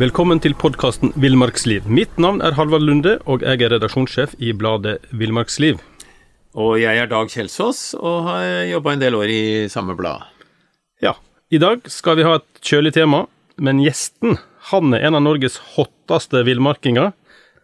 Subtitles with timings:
[0.00, 1.84] Velkommen til podkasten Villmarksliv.
[1.84, 5.76] Mitt navn er Halvard Lunde, og jeg er redaksjonssjef i bladet Villmarksliv.
[6.56, 10.24] Og jeg er Dag Kjelsås og har jobba en del år i samme blad.
[11.04, 11.18] Ja,
[11.52, 13.26] i dag skal vi ha et kjølig tema,
[13.60, 14.38] men gjesten
[14.70, 17.12] han er en av Norges hotteste villmarkinger,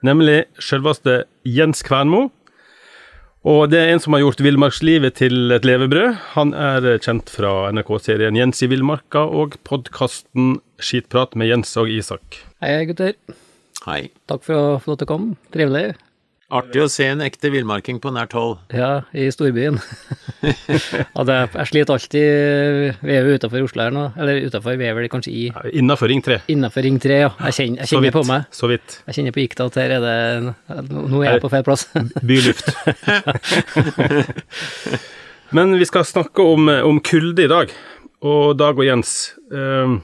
[0.05, 2.27] nemlig selveste Jens Kvernmo.
[3.47, 6.17] Og det er en som har gjort villmarkslivet til et levebrød.
[6.33, 12.41] Han er kjent fra NRK-serien Jens i villmarka og podkasten Skitprat med Jens og Isak.
[12.65, 13.15] Hei, gutter.
[13.87, 14.01] Hei.
[14.27, 15.37] Takk for at du kom.
[15.55, 15.95] Trivelig.
[16.47, 18.61] Artig å se en ekte villmarking på nært hold.
[18.71, 19.81] Ja, i storbyen.
[20.47, 24.05] ja, det, jeg sliter alltid Vi er jo utafor Oslo her nå.
[24.15, 25.43] Eller utafor, vi er vel kanskje i
[25.81, 26.39] Innafor Ring 3.
[26.55, 27.33] Innafor Ring 3, ja.
[27.49, 28.15] Jeg kjenner, jeg kjenner vidt.
[28.15, 28.47] på meg.
[28.55, 28.99] Så vidt.
[29.09, 31.89] Jeg kjenner på gikta at her er det Nå er jeg på feil plass.
[32.23, 32.71] Byluft.
[35.57, 37.75] Men vi skal snakke om, om kulde i dag.
[38.23, 39.35] Og Dag og Jens.
[39.51, 39.99] eh,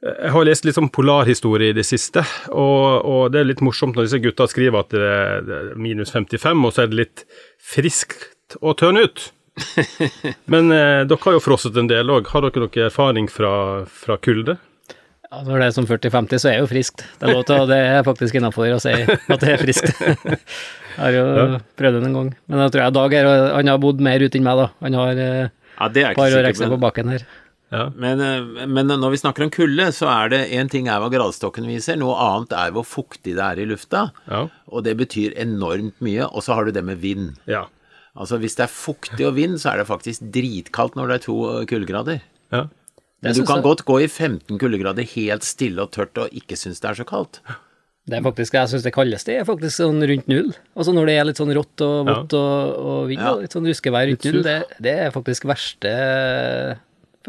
[0.00, 3.98] jeg har lest litt sånn polarhistorie i det siste, og, og det er litt morsomt
[3.98, 5.10] når disse gutta skriver at det
[5.58, 7.24] er minus 55, og så er det litt
[7.60, 9.26] friskt å tørne ut.
[10.52, 12.30] Men eh, dere har jo frosset en del òg.
[12.32, 13.52] Har dere noe erfaring fra,
[13.84, 14.56] fra kulde?
[15.30, 17.04] Ja, når det er som 40-50, så er det jo friskt.
[17.20, 19.92] Det er lov til, og det er faktisk innafor å si at det er friskt.
[20.00, 22.32] Jeg har jo prøvd det en gang.
[22.50, 24.66] Men jeg tror jeg Dag er, han har bodd mer ute enn meg, da.
[24.84, 27.22] Han har eh, Ja, et par år ekstra på bakken her.
[27.70, 27.84] Ja.
[27.94, 31.10] men, eh, men når vi snakker om kulde, så er det én ting er hva
[31.12, 34.10] gradestokken viser, noe annet er hvor fuktig det er i lufta.
[34.28, 34.48] Ja.
[34.68, 36.26] Og det betyr enormt mye.
[36.26, 37.36] Og så har du det med vind.
[37.46, 37.66] ja.
[38.18, 41.24] Altså Hvis det er fuktig og vind, så er det faktisk dritkaldt når det er
[41.28, 41.36] to
[41.70, 42.20] kuldegrader.
[42.52, 42.64] ja.
[43.22, 46.56] Men du kan jeg- godt gå i 15 kuldegrader helt stille og tørt og ikke
[46.56, 47.38] synes det er så kaldt.
[48.08, 50.54] Det er faktisk, Jeg syns det kaldeste er faktisk sånn rundt null.
[50.74, 53.34] Altså når det er litt sånn rått og vått og, og vind, Ja.
[53.36, 56.78] litt sånn ruskevær rundt null, det, det er faktisk verste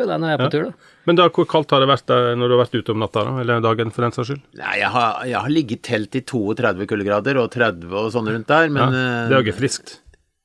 [0.02, 0.94] føler jeg når jeg er på tur, da.
[1.10, 3.26] Men da, hvor kaldt har det vært der når du har vært ute om natta,
[3.28, 3.34] da?
[3.44, 4.44] Eller dagen, for den saks skyld?
[4.60, 8.32] Nei, jeg har, jeg har ligget i telt i 32 kuldegrader og 30 og sånn
[8.34, 9.96] rundt der, men ja, eh, det er jo ikke friskt.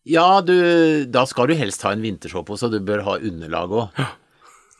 [0.06, 0.54] Ja, du,
[1.10, 4.00] da skal du helst ha en vintersåpe, så du bør ha underlag òg.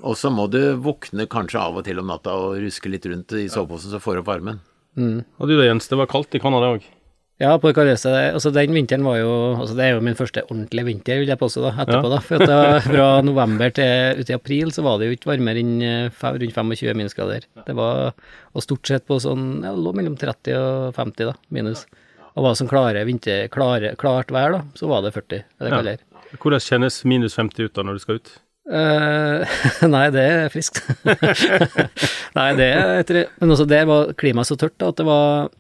[0.07, 3.35] Og så må du våkne kanskje av og til om natta og ruske litt rundt
[3.35, 4.61] i soveposen, så får du opp varmen.
[4.97, 6.85] Og du da, Jens, det var kaldt i Canada òg.
[7.37, 10.41] Ja, på det kaldeste Altså den vinteren var jo Altså det er jo min første
[10.47, 12.21] ordentlige vinter, vil jeg påstå, da, etterpå, da.
[12.25, 15.33] For at det var fra november til ut i april så var det jo ikke
[15.35, 17.45] varmere enn eh, rundt 25 minusgrader.
[17.67, 18.17] Det var
[18.57, 21.85] Og stort sett på sånn Ja, det lå mellom 30 og 50, da, minus.
[22.37, 25.93] Og var det sånn klare vinter, klare, klart vær, da, så var det 40, eller
[25.93, 25.97] Ja.
[26.41, 28.33] Hvordan kjennes minus 50 ut da når du skal ut?
[28.67, 29.47] Uh,
[29.95, 30.81] nei, det er friskt.
[32.39, 35.53] nei, det er etter, Men også det var klimaet så tørt da, at det var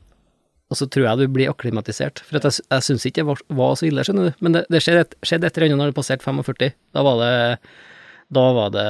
[0.66, 2.22] Og så tror jeg du blir akklimatisert.
[2.26, 4.40] For at jeg, jeg syns ikke det var, var så ille, skjønner du.
[4.42, 6.74] Men det, det skjedde, et, skjedde etter eller når det passerte 45.
[6.96, 7.34] Da var det
[8.34, 8.86] da var det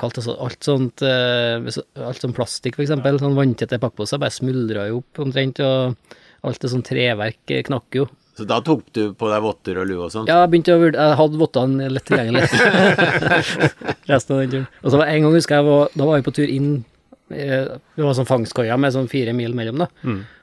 [0.00, 0.22] kaldt.
[0.22, 1.60] Altså alt sånt eh,
[2.00, 3.20] Alt sånn plastikk, for eksempel.
[3.20, 5.60] Sånn vanntette pakkposer bare smuldra jo opp omtrent.
[5.60, 6.16] Og
[6.48, 8.08] alt det sånn treverk eh, knakk jo.
[8.32, 10.24] Så da tok du på deg votter og lue og sånn?
[10.30, 12.46] Ja, jeg begynte å vurdere Jeg hadde vottene lett tilgjengelig.
[14.10, 14.68] Resten av den turen.
[14.80, 16.70] Og så var en gang husker jeg var, da var vi på tur inn
[17.28, 19.90] eh, Det var sånn fangstkoia med sånn fire mil mellom, da.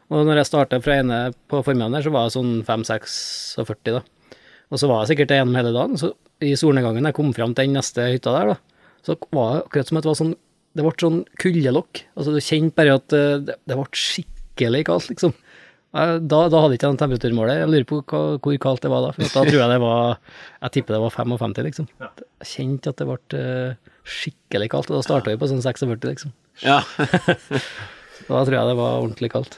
[0.09, 1.19] Og når jeg starta fra ene
[1.51, 4.01] på formiddagen der, så var jeg sånn 5-46, da.
[4.69, 5.97] Og så var jeg sikkert det gjennom hele dagen.
[6.01, 6.11] Så
[6.45, 9.89] i solnedgangen, jeg kom fram til den neste hytta der, da, så var det akkurat
[9.89, 10.37] som at det var sånn
[10.77, 12.01] Det ble sånn kuldelokk.
[12.13, 15.33] Altså, du kjente bare at eh, det, det ble skikkelig kaldt, liksom.
[15.89, 17.57] Da, da hadde jeg ikke den temperaturmålet.
[17.63, 19.09] Jeg lurer på hva, hvor kaldt det var da.
[19.15, 21.87] For da tror jeg det var Jeg tipper det var 55, liksom.
[22.05, 26.05] Jeg kjente at det ble eh, skikkelig kaldt, og da starta vi på sånn 46,
[26.11, 26.35] liksom.
[26.61, 26.83] Ja.
[28.29, 29.55] Da tror jeg det var ordentlig kaldt.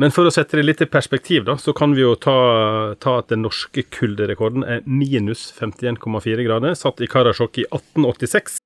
[0.00, 2.36] Men for å sette det litt i perspektiv, da, så kan vi jo ta,
[2.96, 8.56] ta at den norske kulderekorden er minus 51,4 grader, satt i Karasjok i 1886.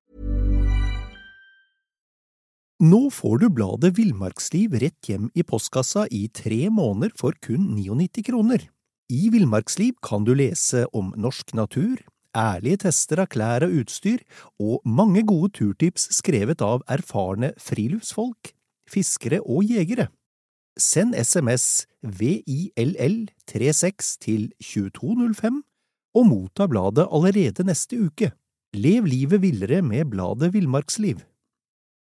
[2.86, 8.22] Nå får du bladet Villmarksliv rett hjem i postkassa i tre måneder for kun 99
[8.28, 8.68] kroner.
[9.10, 11.98] I Villmarksliv kan du lese om norsk natur,
[12.38, 14.22] ærlige tester av klær og utstyr,
[14.62, 18.52] og mange gode turtips skrevet av erfarne friluftsfolk,
[18.88, 20.06] fiskere og jegere.
[20.78, 25.64] Send SMS VILL36 til 2205
[26.14, 28.32] og motta bladet allerede neste uke.
[28.74, 31.16] Lev livet villere med bladet Villmarksliv.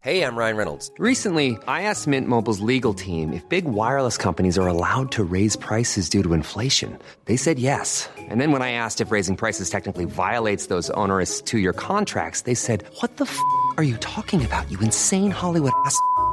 [0.01, 0.91] Hey, I'm Ryan Reynolds.
[0.97, 5.57] Recently, I asked Mint Mobile's legal team if big wireless companies are allowed to raise
[5.57, 6.97] prices due to inflation.
[7.25, 8.07] They said yes.
[8.17, 12.43] And then when I asked if raising prices technically violates those onerous two year contracts,
[12.43, 13.37] they said, What the f
[13.75, 15.99] are you talking about, you insane Hollywood ass?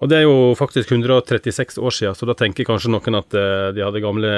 [0.00, 3.66] Og det er jo faktisk 136 år siden, så da tenker kanskje noen at eh,
[3.76, 4.30] de hadde gamle,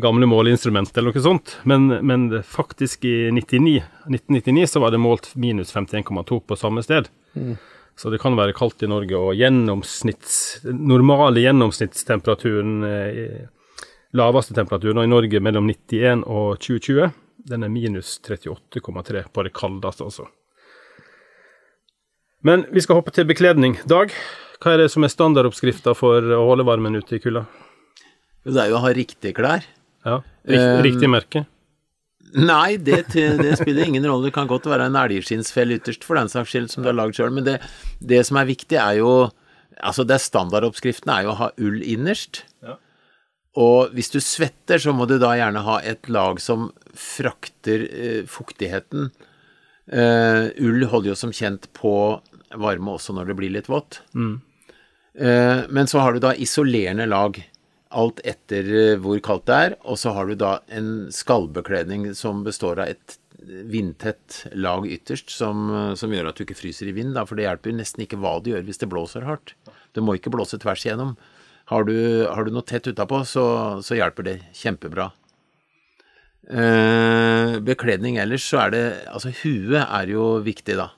[0.00, 1.58] gamle måleinstrument eller noe sånt.
[1.68, 7.12] Men, men faktisk i 99, 1999 så var det målt minus 51,2 på samme sted.
[8.00, 13.40] Så det kan være kaldt i Norge, og gjennomsnitts, normale gjennomsnittstemperaturen, eh,
[14.16, 17.10] laveste temperaturen i Norge mellom 91 og 2020,
[17.50, 20.30] den er minus 38,3 på det kaldeste, altså.
[22.40, 23.76] Men vi skal hoppe til bekledning.
[23.84, 24.14] Dag,
[24.60, 27.46] hva er det som er standardoppskrifta for å holde varmen ute i kulda?
[28.44, 29.64] Det er jo å ha riktige klær.
[30.04, 31.44] Ja, rikt, Um, riktig merke?
[32.36, 34.28] Nei, det, det spiller ingen rolle.
[34.28, 37.18] Det kan godt være en elgskinnsfell ytterst, for den saks skyld, som du har lagd
[37.18, 37.32] sjøl.
[37.34, 37.56] Men det,
[37.98, 39.12] det som er viktig, er jo
[39.80, 42.42] Altså, det er standardoppskriften er jo å ha ull innerst.
[42.60, 42.74] Ja.
[43.56, 48.18] Og hvis du svetter, så må du da gjerne ha et lag som frakter eh,
[48.28, 49.08] fuktigheten.
[49.88, 51.94] Eh, ull holder jo som kjent på
[52.60, 54.02] varme også når det blir litt vått.
[54.12, 54.36] Eh,
[55.20, 57.36] men så har du da isolerende lag,
[57.90, 59.74] alt etter eh, hvor kaldt det er.
[59.84, 65.68] Og så har du da en skallbekledning som består av et vindtett lag ytterst, som,
[65.74, 67.14] eh, som gjør at du ikke fryser i vind.
[67.16, 69.54] Da, for det hjelper nesten ikke hva du gjør hvis det blåser hardt.
[69.94, 71.16] Det må ikke blåse tvers igjennom.
[71.70, 73.44] Har du, har du noe tett utapå, så,
[73.86, 75.10] så hjelper det kjempebra.
[76.50, 78.80] Eh, bekledning ellers så er det
[79.12, 80.88] Altså, huet er jo viktig, da.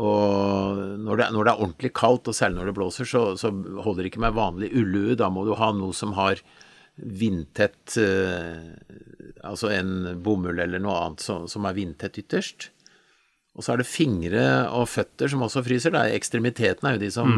[0.00, 3.52] Og når det, når det er ordentlig kaldt, og særlig når det blåser, så, så
[3.52, 5.16] holder det ikke med vanlig ullue.
[5.18, 6.42] Da må du ha noe som har
[7.00, 8.76] vindtett eh,
[9.40, 12.66] Altså en bomull eller noe annet som, som er vindtett ytterst.
[13.56, 14.42] Og så er det fingre
[14.76, 15.94] og føtter som også fryser.
[15.94, 17.30] Det er ekstremiteten er jo de som,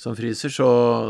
[0.00, 0.52] som fryser.
[0.54, 0.68] Så,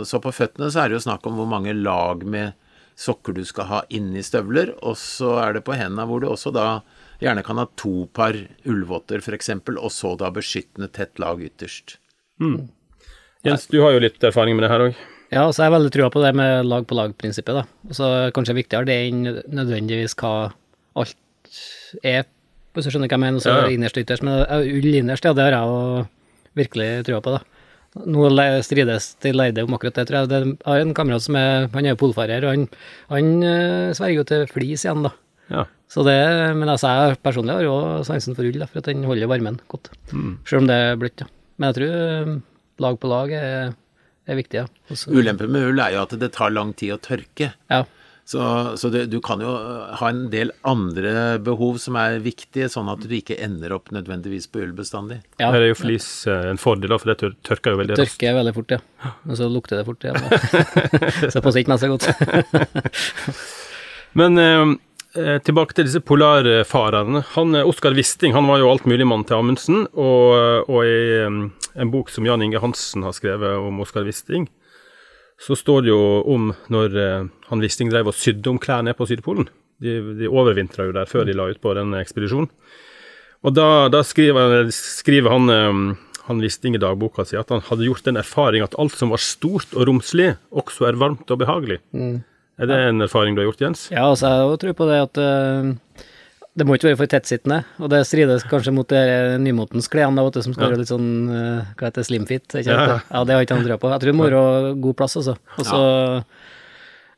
[0.09, 2.59] så på føttene så er det jo snakk om hvor mange lag med
[2.99, 4.75] sokker du skal ha inni støvler.
[4.83, 6.69] Og så er det på hendene hvor du også da
[7.25, 8.37] gjerne kan ha to par
[8.69, 11.97] ullvotter f.eks., og så da beskyttende tett lag ytterst.
[13.45, 15.03] Jens, du har jo litt erfaring med det her òg.
[15.35, 17.65] Ja, så jeg har veldig trua på det med lag-på-lag-prinsippet, da.
[17.89, 19.25] Og så kanskje viktigere det enn
[19.57, 20.53] nødvendigvis hva
[21.01, 21.59] alt
[22.05, 22.29] er,
[22.75, 23.73] hvis du skjønner hva jeg mener, så Ja, ja.
[23.75, 24.23] innerst ytterst.
[24.27, 26.07] Men ull innerst, ja, det har jeg jo
[26.61, 27.43] virkelig trua på, da.
[28.11, 28.27] Nå
[28.67, 30.31] strides de lærde om akkurat det, tror jeg.
[30.33, 32.65] Det, jeg har en kamerat som er, han er jo polfarer, og han,
[33.13, 35.13] han eh, sverger jo til flis igjen, da.
[35.53, 35.65] Ja.
[35.95, 36.19] Så det,
[36.59, 37.75] men altså, jeg personlig har jo
[38.07, 39.93] sansen for ull, da, for at den holder varmen godt.
[40.11, 41.31] Selv om det er bløtt, ja.
[41.55, 42.33] Men jeg tror eh,
[42.83, 43.75] lag på lag er,
[44.27, 44.71] er viktig, ja.
[44.91, 47.53] Også, Ulempen med ull er jo at det tar lang tid å tørke.
[47.71, 47.85] ja.
[48.25, 48.41] Så,
[48.81, 49.51] så det, du kan jo
[49.99, 54.47] ha en del andre behov som er viktige, sånn at du ikke ender opp nødvendigvis
[54.49, 55.19] på ull bestandig.
[55.43, 55.51] ja.
[55.53, 58.17] Her er jo flis eh, en fordel, da, for det tørker jo veldig raskt.
[58.17, 59.13] Tørker veldig fort, ja.
[59.29, 60.25] Men så lukter det fort igjen.
[61.29, 62.09] så det passer ikke meg så godt.
[64.17, 64.65] Men eh,
[65.15, 67.23] tilbake til disse polarfarerne.
[67.35, 71.41] Han, eh, Oskar Wisting han var jo altmuligmann til Amundsen, og, og i eh,
[71.75, 74.49] en bok som Jan Inge Hansen har skrevet om Oskar Wisting,
[75.41, 76.01] så står det jo
[76.31, 79.49] om når eh, han Wisting drev og sydde om klær nede på Sydpolen.
[79.83, 82.51] De, de overvintra jo der før de la ut på den ekspedisjonen.
[83.45, 87.87] Og da, da skriver, skriver han, eh, han Wisting i dagboka si at han hadde
[87.89, 91.83] gjort den erfaring at alt som var stort og romslig, også er varmt og behagelig.
[92.61, 93.89] Er det en erfaring du har gjort, Jens?
[93.91, 96.03] Ja, altså jeg tror på det at uh,
[96.55, 99.03] det må ikke være for tettsittende, og det strides kanskje mot det
[99.43, 102.99] nymotens klærne som skal være litt sånn, uh, hva heter det, slimfit, ikke Ja.
[103.11, 103.91] Ja, det har ikke han trua på.
[103.91, 105.35] Jeg tror det må være god plass, altså.
[105.59, 105.81] Og så,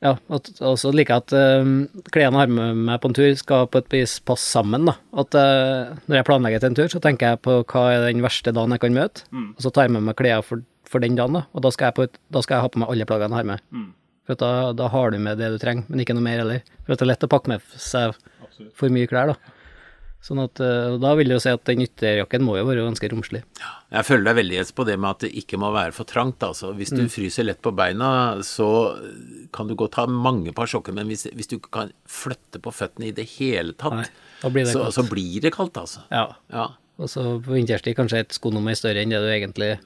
[0.07, 3.29] ja, og så liker jeg at uh, klærne jeg har med meg på en tur
[3.37, 4.97] skal på et vis passe sammen, da.
[5.21, 8.25] At uh, når jeg planlegger til en tur, så tenker jeg på hva er den
[8.25, 11.21] verste dagen jeg kan møte, og så tar jeg med meg klær for, for den
[11.21, 11.45] dagen, da.
[11.53, 13.45] Og da skal jeg, på et, da skal jeg ha på meg alle plaggene jeg
[13.45, 13.69] har med.
[14.27, 16.65] For at da, da har du med det du trenger, men ikke noe mer heller.
[16.85, 18.17] For at det er lett å pakke med seg
[18.75, 19.55] for mye klær, da.
[20.27, 23.11] Sånn at eh, da vil jeg jo si at den ytterjakken må jo være ganske
[23.13, 23.45] romslig.
[23.95, 26.43] Jeg føler deg veldig på det med at det ikke må være for trangt.
[26.43, 26.73] Altså.
[26.75, 28.09] Hvis du fryser lett på beina,
[28.43, 28.67] så
[29.55, 32.73] kan du godt ha mange par sokker, men hvis, hvis du ikke kan flytte på
[32.75, 34.09] føttene i det hele tatt, Nei,
[34.43, 34.99] da blir det så, kaldt.
[34.99, 36.03] så blir det kaldt, altså.
[36.11, 36.27] Ja.
[36.51, 36.67] Ja.
[36.97, 39.77] Og så på vinterstid kanskje et skonummer større enn det du egentlig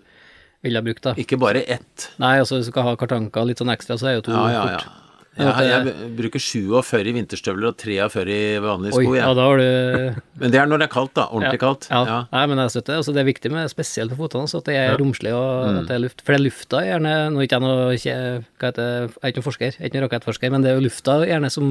[0.63, 1.15] ville ha brukt, da.
[1.21, 2.11] Ikke bare ett.
[2.21, 4.49] Nei, altså hvis du skal ha kartanker litt sånn ekstra, så er jo to Ja,
[4.53, 4.81] ja, ja.
[4.81, 4.97] fort.
[5.41, 9.13] Jeg, jeg bruker 47 i vinterstøvler og 43 i vanlige Oi, sko.
[9.15, 11.29] ja, da har du Men det er når det er kaldt, da.
[11.31, 11.87] Ordentlig kaldt.
[11.89, 12.01] Ja.
[12.09, 12.17] Ja.
[12.35, 12.99] Nei, men jeg støtter.
[12.99, 15.79] Altså, det er viktig med spesielt på fotene, så at det er romslig og Mm.
[15.85, 16.21] at det er luft.
[16.27, 19.39] For det er lufta gjerne Nå er ikke jeg noe hva heter jeg er ikke
[19.41, 21.71] noen forsker, jeg er ikke noen rakettforsker, men det er jo lufta gjerne som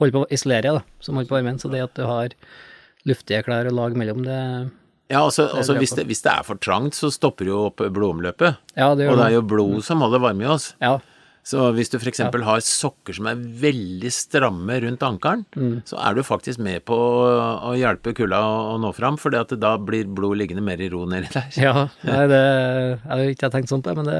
[0.00, 1.60] holder på å isolere, da, som holder på varmen.
[1.62, 2.32] Så det at du har
[3.06, 4.40] luftige klær og lag mellom, det
[5.08, 8.56] Ja, altså, altså hvis, det, hvis det er for trangt, så stopper jo opp blodomløpet.
[8.74, 10.72] Ja, det gjør Og det er jo blod som holder varme i oss.
[10.82, 10.96] Ja.
[11.46, 12.24] Så hvis du f.eks.
[12.42, 15.76] har sokker som er veldig stramme rundt ankelen, Mm.
[15.86, 20.08] så er du faktisk med på å, hjelpe kulda å, nå fram, for da blir
[20.10, 21.46] blod liggende mer i ro nedi der.
[21.54, 24.18] Ja, nei, det Jeg har ikke tenkt sånn på det, men det,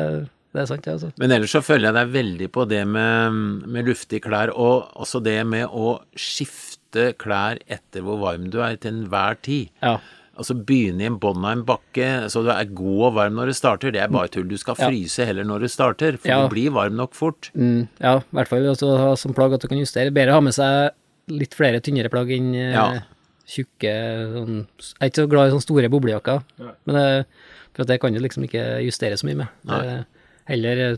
[0.54, 1.10] det er sant, det, altså.
[1.18, 3.42] Men ellers så føler jeg deg veldig på det med,
[3.74, 8.78] med luftige klær, og også det med å skifte klær etter hvor varm du er
[8.78, 9.74] til enhver tid.
[9.82, 9.96] Ja.
[10.36, 13.46] Altså begynne i en bånn av en bakke så du er god og varm når
[13.46, 14.44] du starter, det er bare tull.
[14.50, 14.88] Du skal Ja.
[14.90, 16.42] fryse heller når du starter, for Ja.
[16.46, 17.50] du blir varm nok fort.
[17.56, 20.12] Mm, ja, i hvert fall altså, ha som plagg at du kan justere.
[20.12, 20.90] Bedre å ha med seg
[21.28, 23.00] litt flere tynnere plagg enn eh, Ja.
[23.48, 23.94] tjukke
[24.36, 26.42] sånn Jeg er ikke så glad i sånne store boblejakker,
[26.86, 27.26] men det,
[27.74, 29.48] for at det kan du liksom ikke justere så mye med.
[29.64, 30.06] Det, er
[30.48, 30.96] heller eh,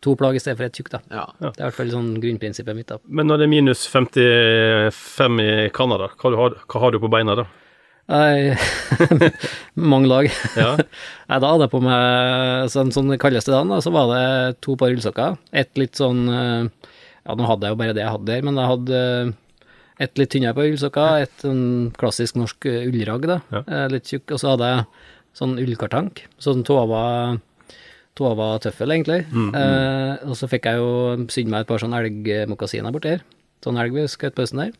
[0.00, 1.00] to plagg i stedet for et tjukk, da.
[1.10, 1.26] Ja.
[1.40, 2.86] Det er i hvert fall sånn grunnprinsippet mitt.
[2.86, 2.98] da.
[3.08, 7.44] Men når det er minus 55 i Canada, hva, hva har du på beina da?
[8.10, 8.56] Nei,
[9.92, 10.26] mange lag.
[10.58, 10.72] Ja.
[10.80, 14.24] Jeg da hadde jeg på meg sånn, sånn kaldeste dagen, da, så var det
[14.66, 15.36] to par ullsokker.
[15.62, 16.64] Et litt sånn eh,
[17.28, 19.30] Ja, nå hadde jeg jo bare det jeg hadde der, men jeg hadde eh,
[20.06, 21.62] et litt tynnere par ullsokker, et sånn
[22.00, 23.62] klassisk norsk ullrag ullragg, da, Ja.
[23.68, 24.88] eh, litt tjukk, og så hadde jeg
[25.38, 27.04] sånn ullkartank, sånn tova
[28.18, 29.20] Tova tøffel, egentlig.
[29.54, 30.88] Eh, og så fikk jeg jo
[31.32, 33.22] synd meg et par sånn elgmokasiner borti her.
[33.64, 34.72] Sånn elg vi skjøt på høsten der.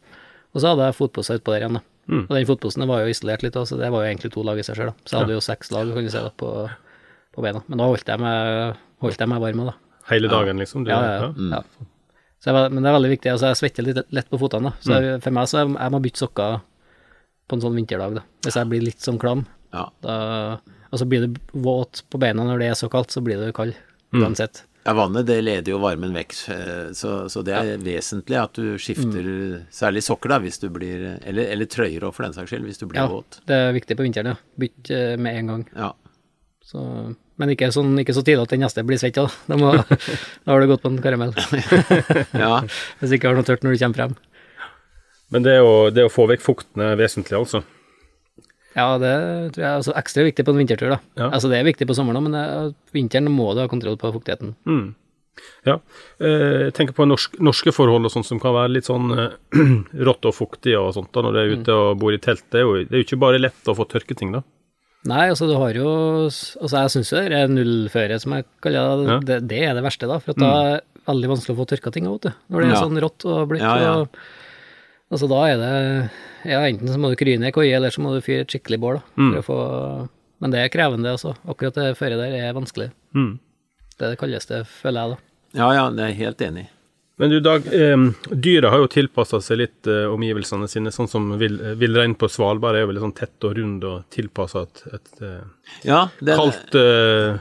[0.51, 1.85] Og så hadde jeg fotpose utpå der igjen, da.
[2.11, 4.62] Og den fotposten var jo isolert litt, så det var jo egentlig to lag i
[4.67, 4.90] seg sjøl.
[5.05, 6.50] Så jeg hadde jo seks lag, kan du si, da, på,
[7.37, 7.62] på beina.
[7.69, 9.75] Men da holdt jeg meg, holdt jeg meg varm, da.
[10.11, 10.85] Hele dagen, liksom?
[10.85, 11.61] Du, Ja, ja, ja.
[11.61, 11.62] ja.
[12.40, 13.31] Så jeg, var- men det er veldig viktig.
[13.35, 14.73] Altså, jeg svetter litt lett på føttene, da.
[14.81, 16.61] Så jeg, for meg så jeg, jeg må bytte sokker
[17.50, 18.23] på en sånn vinterdag, da.
[18.47, 19.87] Hvis jeg blir litt sånn klam, Ja.
[20.02, 20.59] da
[20.90, 23.52] Og så blir du våt på beina når det er så kaldt, så blir du
[23.52, 23.76] kald
[24.12, 24.64] uansett.
[24.91, 28.73] Ja, vannet det leder jo varmen vekk, eh, så, så det er vesentlig at du
[28.83, 29.67] skifter Mm.
[29.71, 32.81] særlig sokker, da, hvis du blir Eller, eller trøyer òg, for den saks skyld, hvis
[32.81, 33.39] du blir Ja, våt.
[33.47, 34.37] det er viktig på vinteren, ja.
[34.59, 35.65] Bytt eh, med en gang.
[35.77, 35.93] Ja.
[36.67, 36.83] Så,
[37.39, 39.29] men ikke, sånn, ikke så tidlig at den neste blir svett, da.
[39.47, 39.71] Da, må,
[40.45, 41.33] da har du gått på en karamell.
[42.45, 42.53] ja.
[43.01, 44.17] Hvis ikke har noe tørt når du kommer frem.
[45.31, 47.63] Men det å, det å få vekk fukten er vesentlig, altså.
[48.77, 49.12] Ja, det
[49.55, 50.99] tror jeg er altså ekstra viktig på en vintertur, da.
[51.19, 51.31] Ja.
[51.35, 54.12] Altså det er viktig på sommeren òg, men det, vinteren må du ha kontroll på
[54.15, 54.55] fuktigheten.
[55.67, 55.79] Ja.
[56.21, 59.35] Eh, Jeg tenker på norsk, norske forhold og sånt som kan være litt sånn eh,
[60.07, 62.45] rått og fuktig og sånt da, når du er ute og bor i telt.
[62.53, 64.43] Det er, jo, det er jo ikke bare lett å få tørke ting, da.
[65.09, 65.89] Nei, altså du har jo
[66.29, 69.19] Altså jeg syns jo det er nullføre, som jeg kaller det, Ja.
[69.31, 70.19] det, det er det verste, da.
[70.21, 72.35] For at da er det veldig vanskelig å få tørka ting, vet du.
[72.53, 72.83] Når det er Ja.
[72.85, 73.65] sånn rått og blitt.
[73.65, 74.05] Ja,
[75.11, 75.75] altså da er det
[76.50, 78.79] Ja, enten så må du kryne i koie, eller så må du fyre et skikkelig
[78.81, 79.05] bål, da.
[79.19, 80.09] For å få
[80.40, 81.35] Men det er krevende, altså.
[81.45, 82.87] Akkurat det føret der er vanskelig.
[83.12, 83.35] Mm.
[83.99, 85.59] Det er det kaldeste, føler jeg, da.
[85.61, 86.69] ja, ja, det er jeg helt enig i.
[87.21, 91.26] Men du Dag, eh, dyra har jo tilpassa seg litt eh, omgivelsene sine, sånn som
[91.37, 95.21] vill- villrein på Svalbard er jo veldig sånn tett og rund og tilpassa et, et
[95.29, 95.43] eh,
[95.85, 97.37] Ja, det, kaldt eh,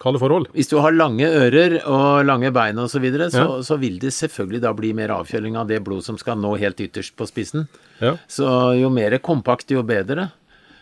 [0.00, 0.46] kalde forhold.
[0.54, 3.62] Hvis du har lange ører og lange bein og så videre, så, Ja.
[3.62, 6.80] så vil det selvfølgelig da bli mer avkjøling av det blod som skal nå helt
[6.80, 7.68] ytterst på spissen.
[8.00, 8.16] Ja.
[8.28, 8.48] Så
[8.80, 10.30] jo mer kompakt, jo bedre.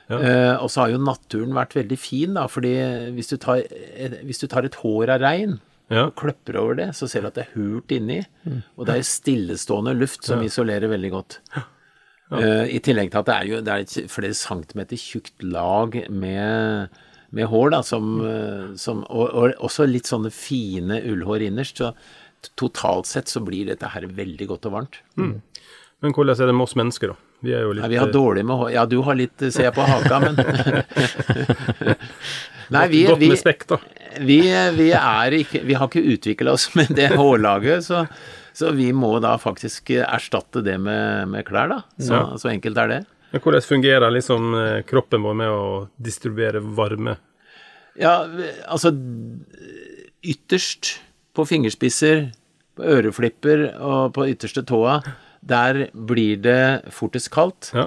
[0.09, 0.19] Ja.
[0.21, 2.77] Eh, og så har jo naturen vært veldig fin, da, fordi
[3.17, 3.63] hvis du tar,
[4.23, 5.59] hvis du tar et hår av rein
[5.91, 6.07] Ja.
[6.07, 8.21] og kløpper over det, så ser du at det er hult inni,
[8.79, 11.41] og det er stillestående luft som isolerer veldig godt.
[12.31, 15.95] Uh, I tillegg til at det er jo det er et flere centimeter tjukt lag
[16.11, 16.89] med,
[17.37, 21.83] med hår, da, som, eh, som og, og også litt sånne fine ullhår innerst.
[21.85, 21.93] Så
[22.57, 25.01] totalt sett så blir dette her veldig godt og varmt.
[25.17, 27.23] Men hvordan er det med oss mennesker, da?
[27.45, 28.71] Vi er jo litt Nei, vi har eh, dårlig med hår.
[28.73, 30.37] Ja, du har litt, eh, ser jeg på haka, men
[32.75, 33.79] Nei, vi, godt vi, med spekk, da.
[34.27, 34.39] vi,
[34.75, 38.05] vi er ikke Vi har ikke utvikla oss med det hårlaget, så,
[38.57, 41.83] så vi må da faktisk erstatte det med, med klær, da.
[42.01, 42.25] Så, Ja.
[42.41, 43.01] så enkelt er det.
[43.35, 44.53] Men hvordan fungerer liksom
[44.89, 45.65] kroppen vår med å
[45.99, 47.17] distribuere varme?
[48.01, 48.27] Ja,
[48.69, 48.91] altså
[50.27, 50.97] Ytterst
[51.37, 52.31] på fingerspisser,
[52.77, 54.99] på øreflipper og på ytterste tåa,
[55.47, 57.71] der blir det fortest kaldt.
[57.77, 57.87] Ja.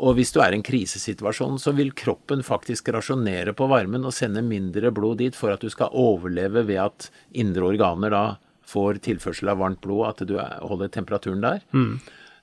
[0.00, 4.14] Og hvis du er i en krisesituasjon, så vil kroppen faktisk rasjonere på varmen og
[4.16, 8.22] sende mindre blod dit for at du skal overleve ved at indre organer da
[8.70, 11.60] får tilførsel av varmt blod, at du er- holder temperaturen der.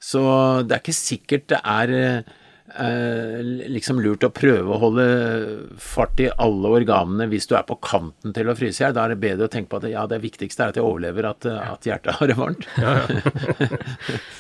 [0.04, 0.22] Så
[0.68, 2.24] det er ikke sikkert det er
[2.76, 3.40] eh,
[3.72, 5.06] liksom lurt å prøve å holde
[5.82, 8.96] fart i alle organene hvis du er på kanten til å fryse i hjel.
[8.98, 11.30] Da er det bedre å tenke på at ja, det viktigste er at jeg overlever,
[11.32, 12.68] at, at hjertet har det varmt.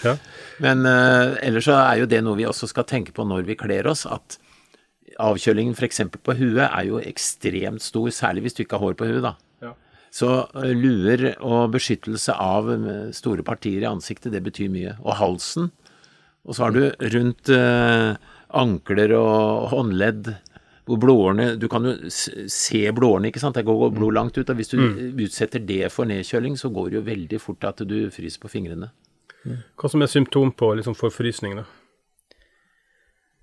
[0.06, 0.14] Ja.
[0.62, 3.58] Men eh, ellers så er jo det noe vi også skal tenke på når vi
[3.60, 4.38] kler oss, at
[5.22, 6.04] avkjølingen f.eks.
[6.14, 9.34] på huet er jo ekstremt stor, særlig hvis du ikke har hår på huet, da.
[10.14, 14.96] Så eh, luer og beskyttelse av eh, store partier i ansiktet, det betyr mye.
[15.04, 15.72] Og halsen.
[16.48, 18.12] Og så har du rundt eh,
[18.56, 20.36] ankler og håndledd
[20.88, 23.58] hvor blodårene Du kan jo se blodårene, ikke sant.
[23.60, 24.48] Det går blod langt ut.
[24.48, 24.80] Og hvis du
[25.25, 28.94] utsetter det for nedkjøling, så går det jo veldig fort at du fryser på fingrene.
[29.80, 31.68] Hva som er symptom på liksom forfrysning, da?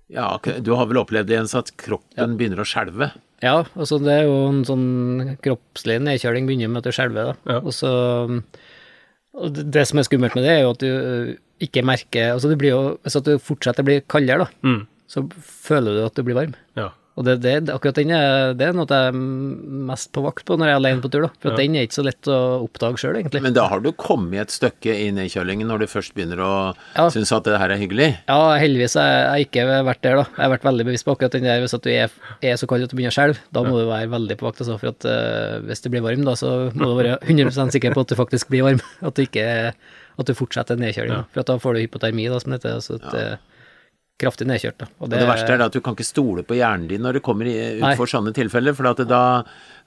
[0.09, 0.25] Ja,
[0.61, 3.11] du har vel opplevd det, Jens, at kroppen begynner å skjelve?
[3.41, 7.55] Ja, altså det er jo en sånn kroppslig nedkjøling begynner med at du skjelver, da.
[7.55, 7.61] Ja.
[7.61, 7.93] Og så
[9.35, 12.49] og det, det som er skummelt med det, er jo at du ikke merker Altså
[12.51, 14.85] du blir jo Hvis at du fortsetter å bli kaldere, da, Mm.
[15.07, 16.55] så føler du at du blir varm.
[16.75, 16.89] Ja.
[17.15, 20.57] Og det, det, akkurat den er, det er noe jeg er mest på vakt på
[20.59, 21.29] når jeg er alene på tur, da.
[21.39, 23.39] For at den er ikke så lett å oppdage sjøl, egentlig.
[23.45, 26.49] Men da har du kommet et stykke i nedkjølingen når du først begynner å
[26.97, 27.05] Ja.
[27.07, 28.09] synes at det her er hyggelig.
[28.27, 29.07] Ja, heldigvis har
[29.37, 30.23] jeg- ikke vært der, da.
[30.35, 32.11] Jeg har vært veldig bevisst på akkurat den der hvis at du er,
[32.43, 33.39] er så kald at du begynner å skjelve.
[33.53, 36.25] Da må du være veldig på vakt, altså, for at uh, hvis du blir varm,
[36.25, 38.81] da, så må du være 100% sikker på at du faktisk blir varm.
[39.01, 39.71] At du ikke
[40.17, 41.25] at du fortsetter nedkjølinga.
[41.33, 42.75] For at da får du hypotermi, da, som det heter.
[42.79, 43.37] Altså at det er
[44.23, 44.87] kraftig nedkjørt, da.
[45.03, 47.23] Og det verste er da at du kan ikke stole på hjernen din når du
[47.25, 49.23] kommer utfor sånne tilfeller, for det da,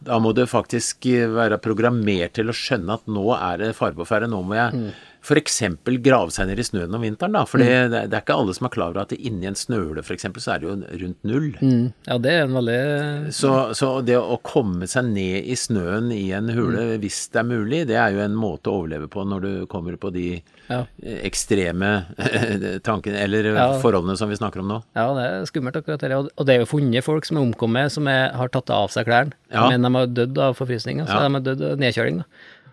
[0.05, 4.05] da må du faktisk være programmert til å skjønne at nå er det fare på
[4.09, 4.91] ferde, nå må jeg Mm.
[5.23, 5.59] f.eks.
[6.03, 7.45] grave seg ned i snøen om vinteren, da.
[7.45, 10.27] For det, det er ikke alle som er klar over at inni en snøhule f.eks.
[10.39, 11.49] så er det jo rundt null.
[11.61, 16.13] Mm, ja, det er en veldig Så, så det å komme seg ned i snøen
[16.15, 17.01] i en hule, Mm.
[17.03, 19.97] hvis det er mulig, det er jo en måte å overleve på når du kommer
[19.99, 20.85] på de Ja.
[21.03, 22.07] eh, ekstreme
[22.85, 23.67] tankene, eller Ja.
[23.83, 24.83] forholdene som vi snakker om nå.
[24.97, 26.13] Ja, det er skummelt akkurat det.
[26.13, 29.07] Og- det er jo funnet folk som er omkommet, som er, har tatt av seg
[29.07, 29.69] klærne, Ja.
[29.71, 31.01] men de har dødd av forfrysning.
[31.07, 31.07] Så.
[31.07, 32.19] De har dødd av nedkjøling.
[32.19, 32.25] Da.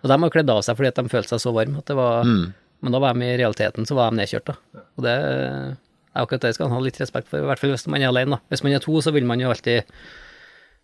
[0.06, 1.98] Og de har kledd av seg fordi at de følte seg så varme at det
[1.98, 2.46] var Mm.
[2.86, 4.82] Men da var de i realiteten så var de nedkjørt, da.
[5.00, 5.78] Og det er
[6.22, 8.36] akkurat det skal man ha litt respekt for, i hvert fall hvis man er alene,
[8.38, 8.40] da.
[8.52, 9.82] Hvis man er to, så vil man jo alltid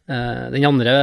[0.09, 0.95] eh, Den andre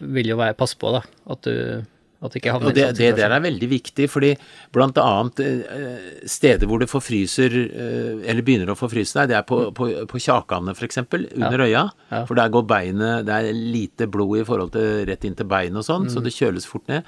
[0.00, 1.02] vil jo være passe på, da,
[1.34, 1.82] at du
[2.24, 4.30] at ikke havner i sånn det der er veldig viktig, fordi
[4.72, 9.44] blant annet eh, steder hvor det forfryser, eh, eller begynner å forfryse deg, det er
[9.44, 11.82] på, på, på kjakene f.eks., under øya.
[12.08, 12.22] Ja.
[12.24, 15.82] For der går beinet Det er lite blod i forhold til rett inn til beinet
[15.82, 16.24] og sånn, så Mm.
[16.30, 17.04] det kjøles fort ned.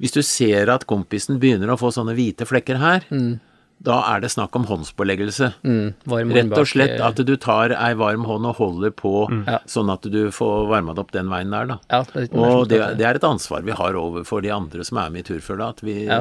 [0.00, 3.04] Hvis du ser at kompisen begynner å få sånne hvite flekker her,
[3.80, 5.46] da er det snakk om håndspåleggelse.
[5.64, 9.12] Mm, varm Rett og slett eh, at du tar ei varm hånd og holder på,
[9.32, 9.46] mm.
[9.72, 11.78] sånn at du får varma det opp den veien der, da.
[11.88, 15.14] Ja, det Og det, det er et ansvar vi har overfor de andre som er
[15.14, 16.20] med i turfølget, at vi, Ja.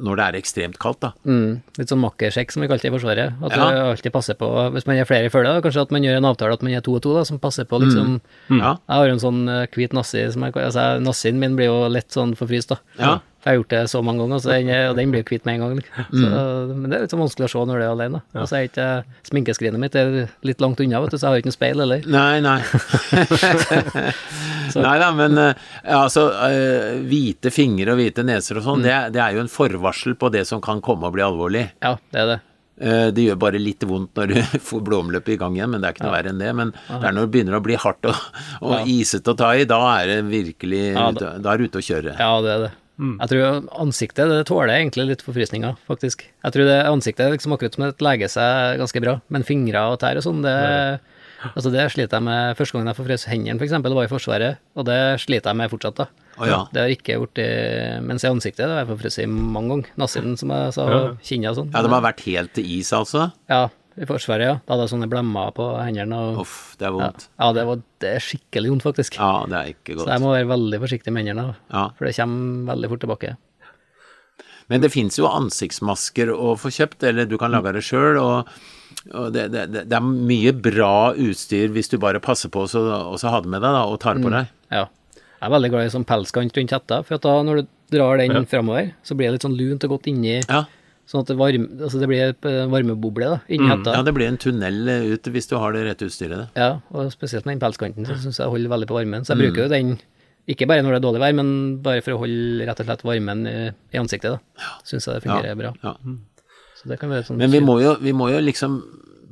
[0.00, 1.12] når det er ekstremt kaldt, da.
[1.28, 3.36] Mm, litt sånn makkersjekk som vi kalte det i Forsvaret.
[3.44, 3.68] At Ja.
[3.68, 6.30] du alltid passer på, hvis man er flere i følget, kanskje at man gjør en
[6.32, 8.78] avtale at man er to og to, da, som passer på liksom Ja.
[8.88, 11.88] Jeg har jo en sånn eh, hvit nassi som jeg, altså, Nassien min blir jo
[11.88, 13.20] lett sånn forfryst, da.
[13.44, 13.50] Ja.
[13.50, 15.54] Jeg har gjort det så mange ganger, så den, og den blir jo kvitt med
[15.54, 15.74] en gang.
[15.76, 16.04] liksom.
[16.24, 18.20] Så, men det er litt så vanskelig å se når du er alene.
[18.32, 18.40] Ja.
[18.40, 18.86] Altså, så ikke
[19.28, 20.14] sminkeskrinet mitt er
[20.48, 22.06] litt langt unna, vet du, så jeg har ikke noe speil heller.
[22.08, 22.58] Nei, nei.
[24.86, 25.54] nei da, men eh,
[25.96, 29.52] altså eh, Hvite fingre og hvite neser og sånn, det, er- det er jo en
[29.52, 31.66] forvarsel på det som kan komme og bli alvorlig.
[31.84, 32.38] Ja, det er det.
[32.84, 34.38] Eh, Det gjør bare litt vondt når du
[34.70, 36.52] får blodomløpet i gang igjen, men det er ikke noe verre enn det.
[36.58, 38.24] Men det er når det begynner å bli hardt og,
[38.64, 41.82] og isete å ta i, da er det virkelig Ja, da, da er du ute
[41.82, 42.16] å kjøre.
[42.18, 42.72] Ja, det er det.
[42.94, 46.22] Jeg tror ansiktet det tåler egentlig litt forfrysninger, faktisk.
[46.44, 49.82] Jeg tror det ansiktet er liksom akkurat som det leger seg ganske bra, men fingre
[49.90, 50.54] og tær og sånn, det
[51.44, 54.12] Altså det sliter jeg med første gangen jeg forfrøs hendene, for eksempel, det var i
[54.12, 56.06] Forsvaret, og det sliter jeg med fortsatt, da.
[56.38, 56.60] Oh, ja.
[56.72, 57.40] Det har ikke blitt
[58.06, 59.90] Mens i ansiktet, det har jeg forfrøst i mange ganger.
[60.00, 61.68] Nassen, som jeg sa, og kinna og sånn.
[61.74, 63.28] Ja, de har vært helt til is, altså?
[63.52, 63.66] Ja,
[64.00, 64.54] i Forsvaret, ja.
[64.66, 67.28] Da hadde jeg sånne blemmer på hendene og Uff, det er vondt.
[67.38, 69.18] ja, det var det er skikkelig vondt, faktisk.
[69.20, 70.06] Ja, det er ikke godt.
[70.08, 71.54] Så jeg må være veldig forsiktig med hendene.
[71.70, 71.84] Ja.
[71.96, 73.34] for det kommer veldig fort tilbake.
[74.72, 78.16] Men det fins jo ansiktsmasker å få kjøpt, eller du kan lage det sjøl.
[78.22, 78.48] Og,
[79.12, 82.80] og det, det, det er mye bra utstyr hvis du bare passer på så,
[83.12, 84.48] og så har det med deg da, og tar det på deg.
[84.72, 84.86] Ja.
[85.18, 88.46] Jeg er veldig glad i sånn pelskant rundt hetta, for da når du drar den
[88.48, 90.64] framover, så blir det litt sånn lunt og godt inni, Ja.
[91.10, 93.92] Sånn at det, varme, altså det blir eh, varmeboble da, inni hetta.
[93.92, 93.96] Mm.
[93.98, 94.80] ja, det blir en tunnel
[95.14, 96.56] ut hvis du har det rette utstyret.
[96.58, 99.22] Ja, og spesielt med den pelskanten, så syns jeg holder veldig på varmen.
[99.22, 99.28] Mm.
[99.28, 99.96] Så jeg bruker jo den,
[100.50, 101.50] ikke bare når det er dårlig vær, men
[101.84, 103.56] bare for å holde rett og slett varmen i,
[103.94, 104.70] i ansiktet, da.
[104.88, 105.74] Syns jeg det fungerer bra.
[105.84, 105.96] Ja.
[106.80, 108.80] Så det kan være sånn Men vi må, jo, vi må jo liksom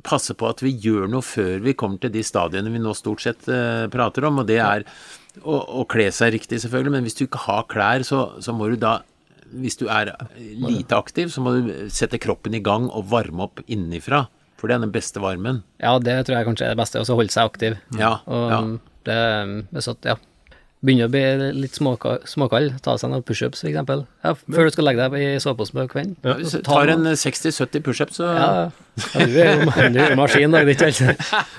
[0.03, 3.23] passe på at vi gjør noe før vi kommer til de stadiene vi nå stort
[3.23, 4.85] sett uh, prater om, og det er
[5.41, 8.69] å, å kle seg riktig, selvfølgelig, men hvis du ikke har klær, så, så må
[8.73, 8.99] du da
[9.53, 13.62] hvis du er lite aktiv, så må du sette kroppen i gang og varme opp
[13.67, 14.27] innenfra.
[14.61, 15.62] For det er den beste varmen.
[15.83, 17.79] Ja, det tror jeg kanskje er det beste, og så holde seg aktiv.
[17.99, 18.61] Ja, Og ja.
[19.09, 19.17] det,
[19.83, 20.15] at, ja.
[20.83, 21.23] Begynner å bli
[21.62, 23.77] litt småka- småkald, ta seg noen pushups f.eks.
[24.25, 26.16] Ja, før du skal legge deg i soveposen på kvelden.
[26.40, 28.64] Hvis du tar en 60-70 pushups, så ja, ja.
[29.14, 30.64] ja, du er jo er maskin, da.
[30.66, 30.90] Det er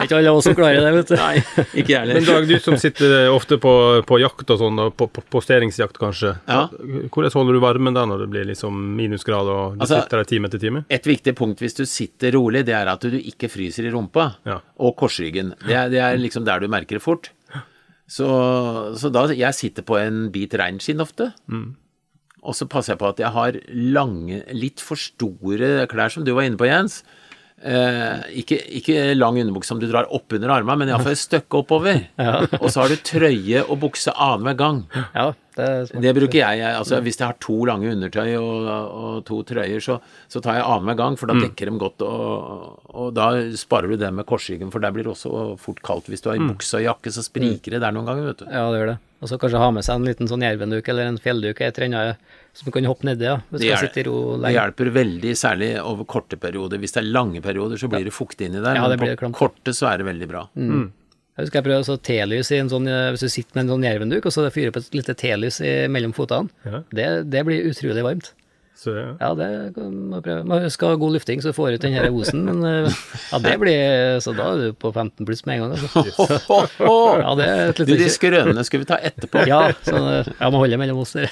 [0.03, 1.15] ikke alle- av oss som klarer det, vet du.
[1.15, 1.43] Nei,
[1.79, 2.27] ikke jeg Men.
[2.27, 3.73] Dag, du som sitter ofte på,
[4.07, 6.33] på jakt og sånn, på, på posteringsjakt kanskje.
[6.47, 6.65] Ja.
[7.07, 10.29] Hvordan holder du varmen da når det blir liksom minusgrad og du Altså- sitter der
[10.33, 10.83] time etter time?
[10.91, 14.33] Et viktig punkt hvis du sitter rolig, det er at du ikke fryser i rumpa
[14.45, 14.59] Ja.
[14.83, 15.55] og korsryggen.
[15.63, 17.31] Det er, det er liksom der du merker det fort.
[18.09, 18.27] Så,
[18.99, 21.31] så da Jeg sitter på en bit reinskinn ofte.
[22.43, 26.33] Og så passer jeg på at jeg har lange, litt for store klær, som du
[26.35, 27.03] var inne på, Jens.
[27.63, 31.61] Eh, ikke, ikke lang underbukse som du drar opp under armene, men iallfall et stykke
[31.61, 32.01] oppover.
[32.59, 34.81] Og så har du trøye og bukse annenhver gang.
[35.15, 35.69] Ja, det.
[36.03, 36.63] Det bruker jeg.
[36.65, 40.65] altså, hvis jeg har to lange undertøy og, og to trøyer, så, så tar jeg
[40.65, 42.03] annenhver gang, for da dekker de godt.
[42.03, 46.09] Og, og da sparer du det med korsryggen, for der blir det også fort kaldt.
[46.11, 48.47] Hvis du har i bukse og jakke, så spriker det der noen ganger, vet du.
[48.49, 48.99] Ja, det gjør det.
[49.23, 52.17] Og så kanskje ha med seg en liten sånn jervenduk eller en fjellduk Jeg trener
[52.53, 53.37] som du kan hoppe nedi, ja.
[53.49, 56.77] Hvis du Det, skal hjel- sitte i ro det hjelper veldig, særlig over korte perioder.
[56.77, 58.75] Hvis det er lange perioder, så blir det fuktig inni der.
[58.77, 60.47] Ja, det men blir på korte så er det veldig bra.
[61.33, 63.71] Jeg husker jeg prøvde å telys i en sånn, eh, hvis du sitter med en
[63.73, 66.49] sånn jervenduk, og så fyrer opp et lite telys i- mellom fotene.
[66.63, 66.83] Ja.
[66.93, 68.33] Det, det blir utrolig varmt.
[68.75, 69.11] Så, ja.
[69.21, 70.43] Ja, det må prøve.
[70.49, 72.95] Man skal ha god lufting, så du får ut den her osen, men eh,
[73.29, 76.59] ja, det blir Så da er du på 15 pluss med en gang, altså.
[77.21, 79.45] Ja, det er litt, Du, de skrønene skal vi ta etterpå.
[79.49, 81.29] Ja, så jeg må holde mellom oss der.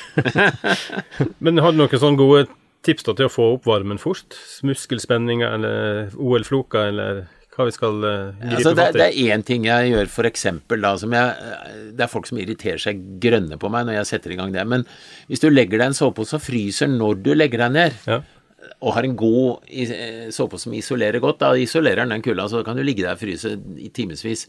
[1.43, 2.45] Men har du noen sånne gode
[2.85, 4.37] tips da til å få opp varmen fort?
[4.67, 9.65] Muskelspenninger eller OL-floker eller hva vi skal uh, gripe Altså, det, det er én ting
[9.67, 13.69] jeg gjør, for eksempel, da, som jeg Det er folk som irriterer seg grønne på
[13.73, 14.63] meg når jeg setter i gang det.
[14.71, 14.85] Men
[15.27, 18.21] hvis du legger deg en sovepose og fryser når du legger deg ned, Ja.
[18.81, 22.47] og har en god i- eh, sovepose som isolerer godt, da isolerer den den kulda,
[22.47, 24.47] så kan du ligge der og fryse i timevis.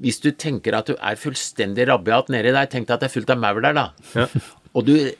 [0.00, 3.16] Hvis du tenker at du er fullstendig rabiat nedi deg, tenk deg at det er
[3.20, 4.26] fullt av maur der, da.
[4.74, 5.10] Og du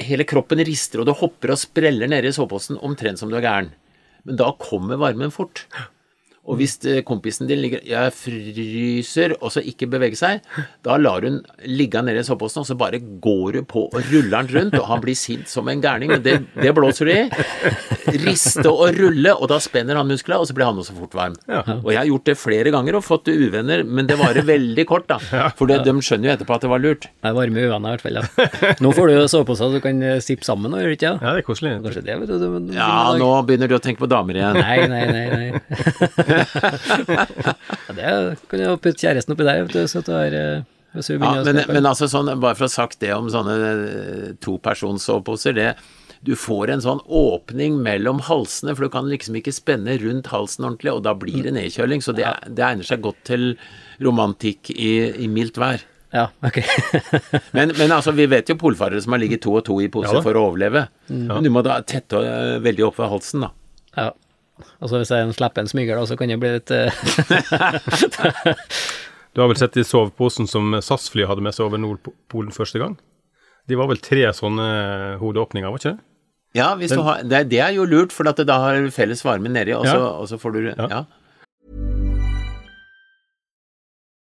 [0.00, 3.66] Hele kroppen rister, og du hopper og spreller nedi soveposen omtrent som du er gæren.
[4.24, 5.66] Men da kommer varmen fort.
[6.48, 10.46] Og hvis eh, kompisen din ligger Jeg fryser, og så ikke beveger seg,
[10.86, 14.48] da lar hun ligge nede i soveposen, og så bare går hun på og ruller
[14.48, 16.14] den rundt, og han blir sint som en gærning.
[16.14, 17.20] Men det, det blåser du i.
[18.24, 21.36] Riste og rulle, og da spenner han musklene, og så blir han også fort varm.
[21.50, 25.06] Og jeg har gjort det flere ganger og fått uvenner, men det varer veldig kort,
[25.12, 25.20] da.
[25.58, 27.08] For det, de skjønner jo etterpå at det var lurt.
[27.10, 28.20] Det er varme uvenner i hvert fall.
[28.20, 28.74] Ja.
[28.80, 31.14] Nå får du jo soveposer du kan eh, sippe sammen, og gjør ikke det?
[31.20, 31.76] Ja, det er koselig.
[31.84, 34.58] Kanskje det, vet du Ja, nå begynner du å tenke på damer igjen.
[34.58, 35.26] Nei, nei, nei.
[35.36, 36.28] nei.
[36.30, 40.60] ja, det kan jo putte kjæresten oppi der, vet du, så at du har eh,
[40.90, 45.54] Ja, men, men altså sånn, bare for å ha sagt det om sånne eh, topersonssoveposer,
[45.58, 45.72] det
[46.20, 50.66] du får en sånn åpning mellom halsene, for du kan liksom ikke spenne rundt halsen
[50.66, 52.02] ordentlig, og da blir det nedkjøling.
[52.04, 53.54] Så det, det egner seg godt til
[54.04, 54.90] romantikk i,
[55.24, 55.80] i mildt vær.
[56.12, 56.58] Ja, ok.
[57.56, 60.10] Men, men altså, vi vet jo polfarere som har ligget to og to i pose
[60.10, 60.88] Ja for å overleve.
[61.06, 63.52] Men du må da tette eh, veldig opp ved halsen, da.
[63.94, 64.10] ja.
[64.80, 66.90] Og så hvis jeg slipper en smyger, da, så kan det bli litt eh,
[69.34, 72.96] Du har vel sett i soveposen som SAS-fly hadde med seg over Nordpolen første gang?
[73.70, 74.64] De var vel tre sånne
[75.20, 76.00] hodeåpninger, var ikke det?
[76.58, 79.22] Ja, hvis du har, det, det er jo lurt, for at da har du felles
[79.22, 80.08] varme nedi, og, så- Ja.
[80.18, 80.88] og så får du Ja.
[80.90, 81.04] ja.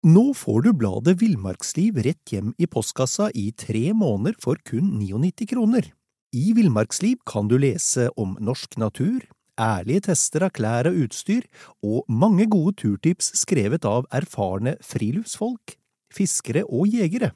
[0.06, 5.46] Nå får du bladet Villmarksliv rett hjem i postkassa i tre måneder for kun 99
[5.52, 5.92] kroner.
[6.34, 9.22] I Villmarksliv kan du lese om norsk natur,
[9.60, 11.44] ærlige tester av klær og utstyr,
[11.84, 15.76] og mange gode turtips skrevet av erfarne friluftsfolk,
[16.14, 17.32] fiskere og jegere.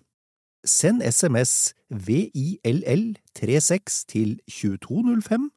[0.65, 5.51] Send SMS VILL36 til 2205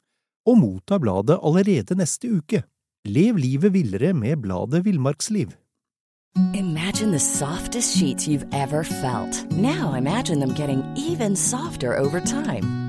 [0.49, 2.63] og motta bladet allerede neste uke.
[3.05, 5.47] Lev livet villere med bladet Villmarksliv.
[6.53, 9.51] Imagine the softest sheets you've ever felt.
[9.51, 12.88] Now imagine them getting even softer over time.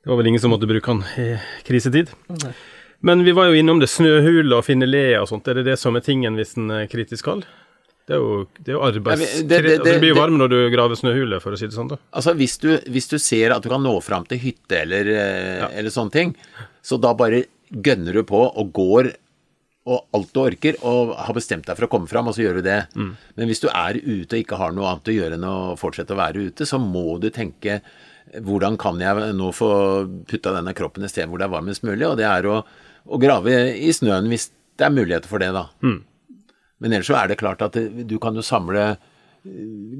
[0.00, 2.10] Det var vel ingen som måtte bruke den i krisetid.
[3.04, 5.48] Men vi var jo innom det, snøhule og finne le og sånt.
[5.48, 7.44] Er det det som er tingen hvis den er kritisk kald?
[8.08, 9.20] Det er jo, det er jo arbeids...
[9.20, 11.58] Ja, men det- det- altså, det blir jo varm når du graver snøhule, for å
[11.60, 11.98] si det sånn, da.
[12.16, 15.68] Altså, hvis du, hvis du ser at du kan nå fram til hytte eller, ja.
[15.78, 16.32] eller sånne ting,
[16.82, 19.12] så da bare gønner du på og går
[19.90, 22.58] og alt du orker, og har bestemt deg for å komme fram, og så gjør
[22.60, 22.80] du det.
[22.94, 26.12] Men hvis du er ute og ikke har noe annet å gjøre enn å fortsette
[26.14, 27.78] å være ute, så må du tenke
[28.38, 29.70] hvordan kan jeg nå få
[30.30, 32.60] putta denne kroppen et sted hvor det er varmest mulig, og det er å,
[33.10, 35.66] å grave i snøen hvis det er muligheter for det, da.
[36.80, 38.98] Men ellers så er det klart at det, du kan jo samle eh,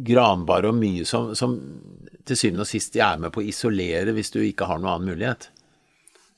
[0.07, 1.59] granbar og mye som, som
[2.25, 5.13] til syvende og sist er med på å isolere hvis du ikke har noen annen
[5.13, 5.51] mulighet.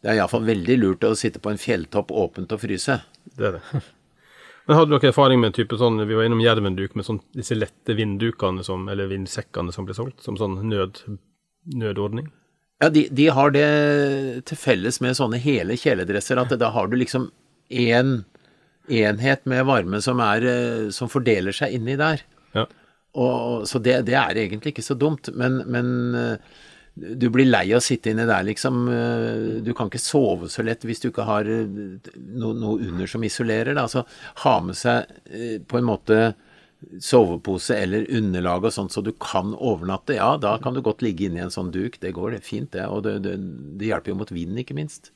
[0.02, 2.98] Det er iallfall veldig lurt å sitte på en fjelltopp åpent og fryse.
[3.22, 3.82] Det er det.
[4.66, 7.54] Men Hadde dere erfaring med en type sånn, vi var innom jervenduk, med sånn, disse
[7.54, 11.00] lette vinddukene som, eller vindsekkene som ble solgt, som sånn nød,
[11.66, 12.30] nødordning?
[12.82, 13.66] Ja, de, de har det
[14.50, 17.28] til felles med sånne hele kjeledresser at da har du liksom
[17.70, 18.24] én
[18.90, 22.24] enhet med varme som, er, eh, som fordeler seg inni der.
[22.56, 22.66] Ja.
[23.14, 26.58] Og, så det, det er egentlig ikke så dumt, men, men eh,
[26.92, 28.82] du blir lei av å sitte inni der, liksom.
[28.90, 33.22] Eh, Du kan ikke sove så lett hvis du ikke har noe, noe under som
[33.24, 33.76] isolerer.
[33.78, 33.86] Da.
[33.86, 34.02] Altså
[34.42, 36.18] ha med seg på en måte
[37.02, 40.16] sovepose eller underlag og sånt, så du kan overnatte.
[40.18, 41.98] Ja, da kan du godt ligge inni en sånn duk.
[42.02, 42.86] Det går det fint, det.
[42.90, 43.36] Og det, det,
[43.80, 45.12] det hjelper jo mot vinden, ikke minst.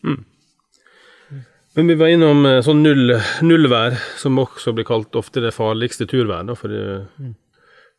[1.76, 6.06] Men vi var innom eh, sånn null, nullvær, som også blir kalt ofte det farligste
[6.08, 6.46] turvær.
[6.48, 7.34] Da, for du,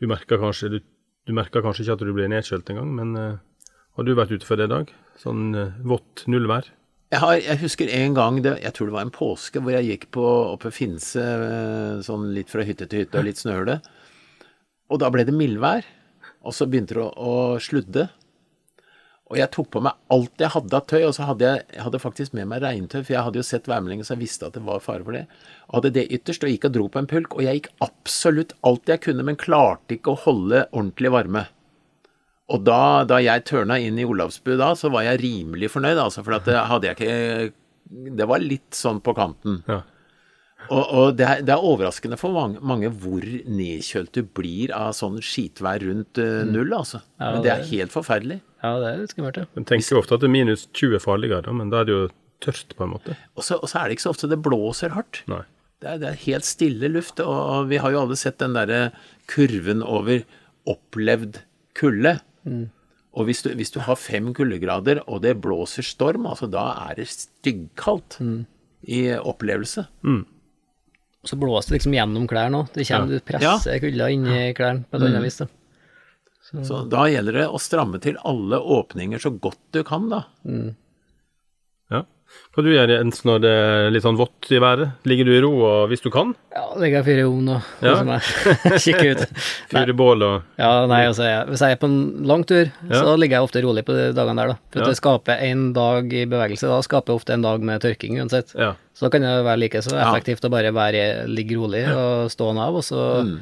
[0.01, 0.79] du, merker kanskje, du,
[1.29, 3.35] du merker kanskje ikke at du blir nedkjølt engang, men uh,
[3.93, 4.89] har du vært ute for det i dag?
[5.21, 6.71] Sånn uh, vått nullvær?
[7.07, 9.87] Jeg, har, jeg husker en gang, det, jeg tror det var en påske, hvor jeg
[9.87, 10.23] gikk på,
[10.57, 13.77] oppe Finse, eh, sånn litt fra hytte til hytte og litt snøhule.
[14.91, 15.87] Og da ble det mildvær,
[16.43, 18.09] og så begynte det å, å sludde.
[19.27, 21.85] Og jeg tok på meg alt jeg hadde av tøy, og så hadde jeg, jeg
[21.87, 24.59] hadde faktisk med meg regntøy, for jeg hadde jo sett værmeldingen, så jeg visste at
[24.59, 25.25] det var fare for det.
[25.69, 28.55] Og hadde det ytterst, og gikk og dro på en pulk, og jeg gikk absolutt
[28.67, 31.47] alt jeg kunne, men klarte ikke å holde ordentlig varme.
[32.53, 36.23] Og da, da jeg tørna inn i Olavsbu da, så var jeg rimelig fornøyd, altså,
[36.23, 39.61] for at det hadde jeg ikke Det var litt sånn på kanten.
[39.67, 39.81] Ja.
[40.67, 44.95] Og, og det, er, det er overraskende for mange, mange hvor nedkjølt du blir av
[44.97, 47.01] sånn skitvær rundt eh, null, altså.
[47.19, 48.39] Ja, Men det er helt forferdelig.
[48.63, 49.47] Ja, det er litt skummelt, ja.
[49.59, 51.95] En tenker jo ofte at det er minus 20 farligere, da, men da er det
[51.95, 52.01] jo
[52.43, 53.15] tørt, på en måte.
[53.37, 55.21] Og så, og så er det ikke så ofte det blåser hardt.
[55.31, 55.43] Nei.
[55.83, 58.57] Det er, det er helt stille luft, og, og vi har jo alle sett den
[58.57, 58.87] derre
[59.29, 60.23] kurven over
[60.67, 61.43] opplevd
[61.77, 62.17] kulde.
[63.17, 66.95] Og hvis du, hvis du har fem kuldegrader, og det blåser storm, altså da er
[66.99, 68.19] det styggkaldt
[68.87, 69.87] i opplevelse.
[71.25, 72.67] Så blåser det liksom gjennom klærne òg.
[72.75, 75.37] Det kommer, du presser kulda inni klærne på et annet vis.
[75.41, 75.47] da.
[76.63, 80.21] Så da gjelder det å stramme til alle åpninger så godt du kan, da.
[80.45, 80.71] Ja.
[82.55, 84.89] Hva du gjør Jens, når det er litt sånn vått i været?
[85.07, 86.33] Ligger du i ro og hvis du kan?
[86.55, 88.19] Ja, ligger jeg fyrer i ovnen og Ja.
[88.83, 89.23] Kikker ut.
[89.69, 92.65] Fyrer Fyre bål og ja, nei, altså, jeg, hvis jeg er på en lang tur,
[92.89, 93.01] Ja.
[93.03, 94.57] så ligger jeg ofte rolig på de dagene der, da.
[94.73, 94.87] For Ja.
[94.89, 98.55] det skaper en dag i bevegelse, da skaper jeg ofte en dag med tørking uansett.
[98.57, 98.73] Ja.
[98.97, 100.09] Så da kan det være like så Ja.
[100.11, 103.37] effektivt å bare være, ligge rolig og stående av, og så Mm.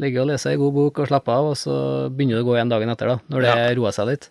[0.00, 2.56] ligge og lese ei god bok og slappe av, og så begynner det å gå
[2.58, 4.28] igjen dagen etter, da, når det roer seg litt.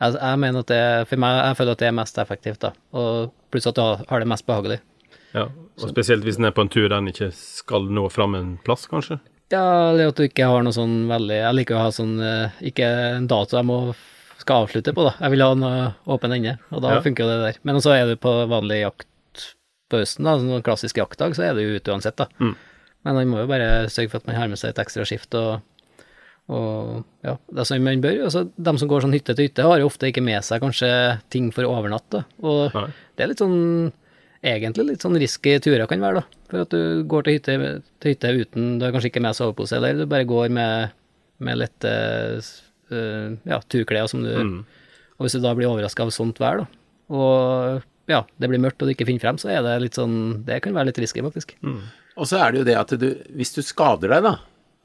[0.00, 2.70] Jeg, jeg mener at det, for meg, jeg føler at det er mest effektivt, da,
[2.94, 4.78] og pluss at du har, det mest behagelig.
[5.34, 5.48] ja.
[5.78, 8.56] Og spesielt hvis en er på en tur der en ikke skal nå fram en
[8.66, 9.20] plass, kanskje?
[9.52, 9.60] Ja,
[9.92, 12.84] eller at du ikke har noe sånn veldig Jeg liker å ha sånn eh, Ikke
[13.16, 13.76] en dato jeg må
[14.42, 15.12] skal avslutte på, da.
[15.22, 17.00] Jeg vil ha en eh, åpen ende, og da Ja.
[17.04, 17.60] funker jo det der.
[17.62, 19.06] Men så er du på vanlig jakt
[19.88, 22.26] på høsten, da, sånn klassisk jaktdag, så er du ute uansett, da.
[22.42, 22.52] Mm.
[23.06, 25.34] Men man må jo bare sørge for at man har med seg et ekstra skift
[25.38, 25.62] og
[26.48, 28.22] og ja, det sånn man bør.
[28.24, 30.90] Altså, de som går sånn hytte til hytte, har jo ofte ikke med seg kanskje
[31.32, 32.22] ting for å overnatte.
[32.40, 32.86] Og Nei.
[33.16, 33.58] det er litt sånn
[34.44, 36.40] egentlig litt sånn risky turer kan være, da.
[36.48, 37.58] For at du går til hytte,
[38.00, 40.96] til hytte uten Du har kanskje ikke med sovepose, eller du bare går med,
[41.44, 41.92] med lette
[42.38, 46.68] uh, ja, turklær som du Og hvis du da blir overraska av sånt vær, da,
[47.12, 50.46] og ja, det blir mørkt og du ikke finner frem, så er det litt sånn
[50.46, 51.58] Det kan være litt risky, faktisk.
[52.16, 54.38] Og så er det jo det at du, hvis du skader deg, da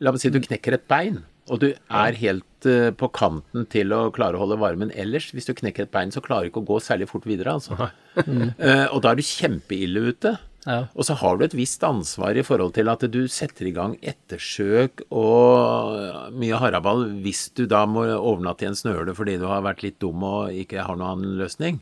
[0.04, 3.91] La meg si du knekker et bein, og du er helt eh, på kanten til
[3.95, 5.32] å klare å holde varmen ellers.
[5.36, 7.91] Hvis du knekker et bein, så klarer du ikke å gå særlig fort videre, altså.
[8.13, 10.36] Eh, og da er du kjempeille ute.
[10.67, 10.84] Ja.
[10.93, 13.95] Og så har du et visst ansvar i forhold til at du setter i gang
[13.99, 19.65] ettersøk og mye haraball hvis du da må overnatte i en snøhule fordi du har
[19.65, 21.82] vært litt dum og ikke har noen annen løsning.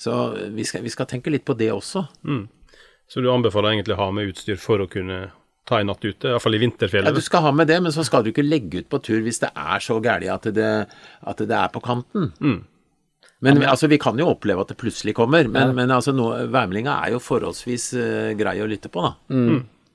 [0.00, 0.14] Så
[0.54, 2.06] vi skal, vi skal tenke litt på det også.
[3.10, 5.26] Så du anbefaler egentlig å ha med utstyr for å kunne
[5.68, 7.12] ta en natt ute, iallfall i vinterfjellet.
[7.12, 9.20] Ja, du skal ha med det, men så skal du ikke legge ut på tur
[9.24, 10.72] hvis det er så gærent at, det,
[11.28, 12.32] at det er på kanten.
[13.44, 16.96] Men altså, vi kan jo oppleve at det plutselig kommer, men, men altså, no, værmeldinga
[17.04, 19.12] er jo forholdsvis uh, grei å lytte på, da.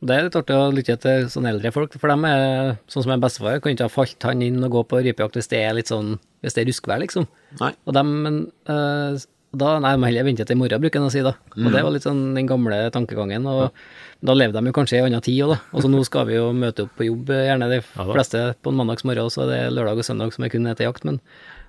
[0.04, 3.14] Det er litt artig å lytte til sånne eldre folk, for dem er sånn som
[3.16, 5.78] en bestefar, kan ikke ha falt han inn og gå på rypejakt hvis det er
[5.78, 7.28] litt sånn Hvis det er ruskvær, liksom.
[7.62, 7.70] Nei.
[7.88, 9.16] Og dem, men, eh,
[9.54, 11.36] da Nei, må heller vente til i morgen, bruker en å si da.
[11.54, 13.46] Og det var litt sånn den gamle tankegangen.
[13.50, 15.58] Og da levde de jo kanskje i en annen tid òg, da.
[15.74, 18.74] Og så nå skal vi jo møte opp på jobb, eh, gjerne de fleste på
[18.74, 21.06] en mandagsmorgen, og så er det lørdag og søndag som er kun er til jakt.
[21.06, 21.20] Men,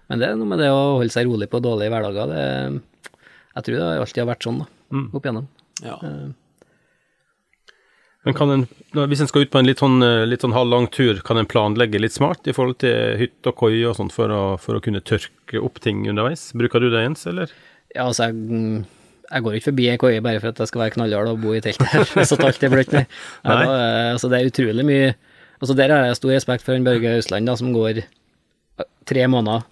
[0.08, 2.32] men det er noe med det å holde seg rolig på dårlige hverdager.
[2.32, 3.18] Det,
[3.58, 4.70] jeg tror det alltid har vært sånn, da.
[5.04, 5.50] Opp igjennom.
[5.84, 5.98] Ja.
[8.24, 8.62] Men kan en,
[9.10, 11.48] hvis en skal ut på en litt sånn, eh, litt sånn halvlang tur, kan en
[11.48, 14.82] planlegge litt smart i forhold til hytte og koie og sånt for å, for å
[14.84, 16.48] kunne tørke opp ting underveis?
[16.56, 17.52] Bruker du det, Jens, eller?
[17.94, 18.80] Ja, altså, jeg, mm,
[19.30, 21.54] jeg går ikke forbi ei koie bare for at jeg skal være knallhard og bo
[21.54, 22.96] i teltet her, så alt er bløtt.
[22.96, 23.04] Nei.
[23.44, 25.14] Ja, eh, altså, det er utrolig mye
[25.62, 29.62] Altså, der har jeg stor respekt for Børge Østland, da, som går eh, tre måneder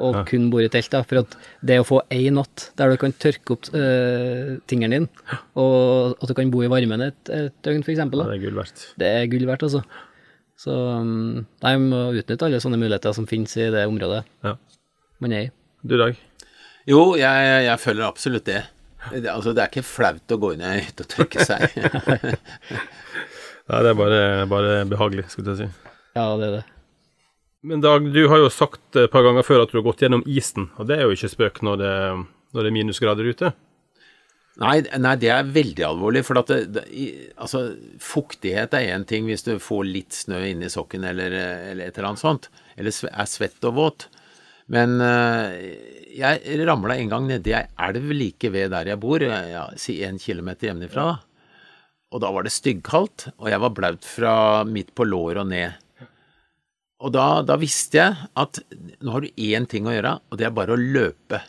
[0.00, 1.34] og kun bor i telt, da, for at
[1.66, 6.30] det å få ei natt der du kan tørke opp uh, tingene dine, og at
[6.30, 8.86] du kan bo i varmen et, et døgn, eksempel, Ja, det er gull verdt.
[9.02, 9.82] det er gull verdt, altså.
[10.62, 14.54] Så um, nei, vi må utnytte alle sånne muligheter som finnes i det området Ja.
[15.20, 15.52] man er i.
[15.82, 16.16] Du, Dag?
[16.90, 18.62] Jo, jeg, jeg føler absolutt det.
[19.12, 19.28] det.
[19.30, 21.68] Altså, det er ikke flaut å gå inn i ei hytte og tørke seg.
[23.70, 25.90] Nei, det er bare, bare behagelig, skulle jeg si.
[26.18, 26.62] Ja, det er det.
[27.62, 30.24] Men Dag, du har jo sagt et par ganger før at du har gått gjennom
[30.26, 31.92] isen, og det er jo ikke spøk når det,
[32.56, 33.52] når det er minusgrader ute.
[34.60, 36.24] Nei, nei, det er veldig alvorlig.
[36.26, 37.62] For at det, det, i- altså,
[38.02, 41.32] fuktighet er én ting hvis du får litt snø inni sokken eller,
[41.70, 42.50] eller et eller annet sånt.
[42.76, 44.08] Eller er svett og våt.
[44.72, 45.56] Men eh,
[46.16, 50.20] jeg ramla en gang nedi ei elv like ved der jeg bor, ja, si en
[50.20, 51.06] kilometer hjemmefra.
[52.12, 54.34] Og da var det styggkaldt, og jeg var blaut fra
[54.68, 55.78] midt på låret og ned.
[57.02, 58.60] Og da, da visste jeg at
[59.02, 61.40] nå har du én ting å gjøre, og det er bare å løpe.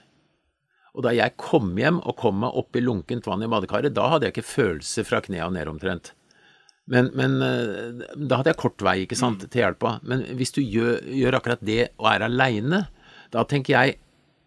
[0.94, 4.08] Og da jeg kom hjem og kom meg opp i lunkent vann i badekaret, da
[4.14, 6.14] hadde jeg ikke følelse fra kneet og ned omtrent.
[6.90, 9.98] Men, men eh, da hadde jeg kort vei, ikke sant, til hjelpa.
[10.10, 12.84] Men hvis du gjør, gjør akkurat det og er aleine,
[13.34, 13.98] da tenker jeg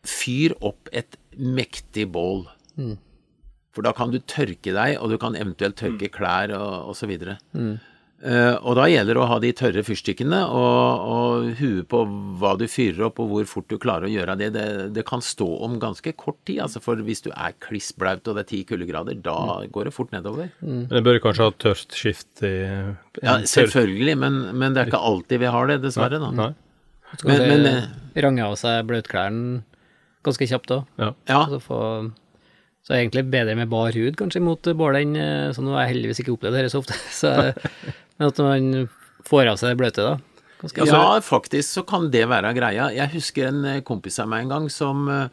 [0.06, 2.46] fyr opp et mektig bål.
[3.76, 7.08] For da kan du tørke deg, og du kan eventuelt tørke klær og, og så
[7.10, 7.36] videre.
[8.24, 11.98] Eh, og da gjelder det å ha de tørre fyrstikkene og, og huet på
[12.40, 14.48] hva du fyrer opp og hvor fort du klarer å gjøre det.
[14.54, 14.64] Det,
[14.96, 18.38] det kan stå om ganske kort tid, altså for hvis du er kliss blaut og
[18.38, 19.36] det er ti kuldegrader, da
[19.68, 20.48] går det fort nedover.
[20.64, 22.54] Men det bør kanskje ha tørt skift i
[23.20, 26.22] Ja, selvfølgelig, men, men det er ikke alltid vi har det, dessverre.
[26.22, 26.32] da.
[26.40, 26.54] Nei.
[27.20, 27.88] Så Men- kan men,
[28.24, 29.62] range av seg bløtklærne
[30.26, 30.86] ganske kjapt òg.
[30.98, 31.10] Ja.
[31.28, 32.12] Ja, Så, få-
[32.84, 35.74] så er det egentlig bedre med bar hud kanskje mot bålet enn eh, Så nå
[35.74, 37.32] har jeg heldigvis ikke opplevd dette så ofte, så,
[38.18, 38.88] men at man
[39.26, 40.16] får av seg det bløte, da.
[40.62, 42.88] Ganske ja, faktisk så kan det være greia.
[42.94, 45.28] Jeg husker en eh, kompis av meg en gang som eh,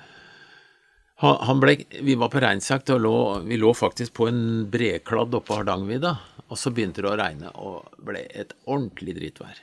[1.24, 3.14] han ble, Vi var på reinsjakt, og lå,
[3.48, 6.16] vi lå faktisk på en bredkladd oppe på Hardangervidda.
[6.52, 9.62] Og så begynte det å regne, og ble et ordentlig drittvær.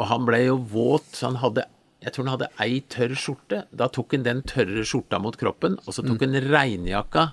[0.00, 1.66] Og han ble jo våt, så han hadde
[2.00, 3.58] jeg tror han hadde ei tørr skjorte.
[3.76, 7.26] Da tok han den tørre skjorta mot kroppen, og så tok han regnjakka,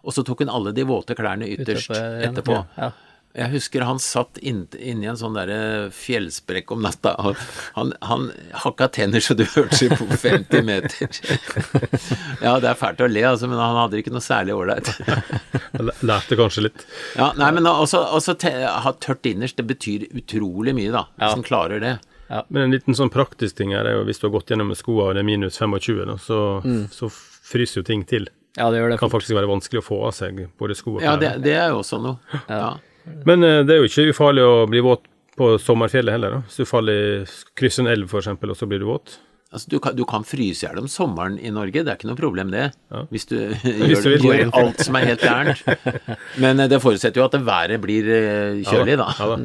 [0.00, 2.62] og så tok han alle de våte klærne ytterst etterpå.
[2.80, 2.88] Ja.
[3.34, 7.36] Jeg husker han satt inn- i en sånn derre fjellsprekk om natta, og
[7.74, 8.28] han, han
[8.62, 11.10] hakka tenner så du hørte seg på 50 meter.
[12.40, 14.88] Ja, det er fælt å le, altså, men han hadde ikke noe særlig ålreit.
[16.06, 16.86] Lærte kanskje litt.
[17.18, 21.28] Ja, nei, men også, også te, ha tørt innerst, det betyr utrolig mye, da, hvis
[21.28, 21.36] Ja.
[21.36, 21.94] en klarer det.
[22.48, 24.78] Men en liten sånn praktisk ting her er jo hvis du har gått gjennom med
[24.80, 26.38] skoene og det er minus 25, da, så,
[26.94, 28.28] så fryser jo ting til.
[28.56, 28.98] ja, det gjør det.
[29.02, 31.74] Kan faktisk være vanskelig å få av seg både sko og Ja, det, det er
[31.74, 32.40] jo også noe.
[32.48, 32.76] Ja.
[33.28, 35.04] Men eh, det er jo ikke ufarlig å bli våt
[35.36, 36.42] på sommerfjellet heller, da.
[36.46, 39.18] Hvis du faller, krysser en elv f.eks., og så blir du våt.
[39.54, 42.08] Altså, du, kan, du kan fryse i hjel om sommeren i Norge, det er ikke
[42.10, 42.68] noe problem det.
[43.12, 45.60] Hvis du Hvis du gjør, gjør alt som er helt gærent.
[46.42, 49.10] Men eh, det forutsetter jo at det været blir eh, kjølig, da.
[49.18, 49.38] Ja da.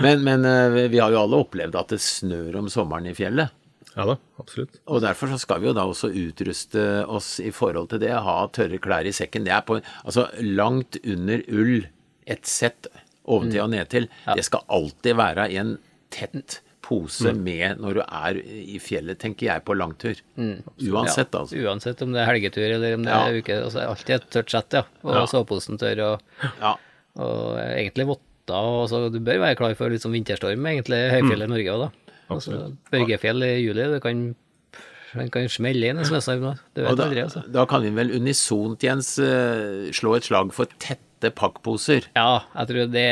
[0.00, 3.50] Men, men eh, vi har jo alle opplevd at det snør om sommeren i fjellet.
[3.96, 4.78] Ja da, absolutt.
[4.86, 8.12] Og derfor så skal vi jo da også utruste oss i forhold til det.
[8.14, 9.44] Ha tørre klær i sekken.
[9.48, 11.86] Det er på altså langt under ull,
[12.30, 12.86] et sett
[13.30, 14.06] oventil og nedtil.
[14.36, 15.74] Det skal alltid være i en
[16.14, 20.18] tett pose med når du er i fjellet, tenker jeg, på langtur.
[20.38, 21.58] Uansett, altså.
[21.60, 23.20] Uansett om det er helgetur eller om det Ja.
[23.28, 23.58] er uke.
[23.66, 24.82] Altså, alltid et tørt sett, ja.
[25.04, 25.26] Og Ja.
[25.26, 26.00] soveposen tørr.
[26.14, 26.22] og,
[26.60, 26.74] Ja.
[27.16, 28.06] og egentlig
[28.50, 28.82] votter.
[28.82, 31.82] og så Du bør være klar for litt sånn vinterstorm, egentlig, høyfjellet i Norge òg,
[31.86, 32.14] da.
[32.30, 32.60] Altså,
[32.92, 34.20] Børgefjell i juli, det kan,
[35.18, 36.54] den kan smelle inn en snøstorm da.
[36.76, 37.42] Du Og vet da, aldri, altså.
[37.50, 42.06] da kan vi vel unisont, Jens, eh, slå et slag for tette pakkposer.
[42.16, 43.08] Ja, jeg tror det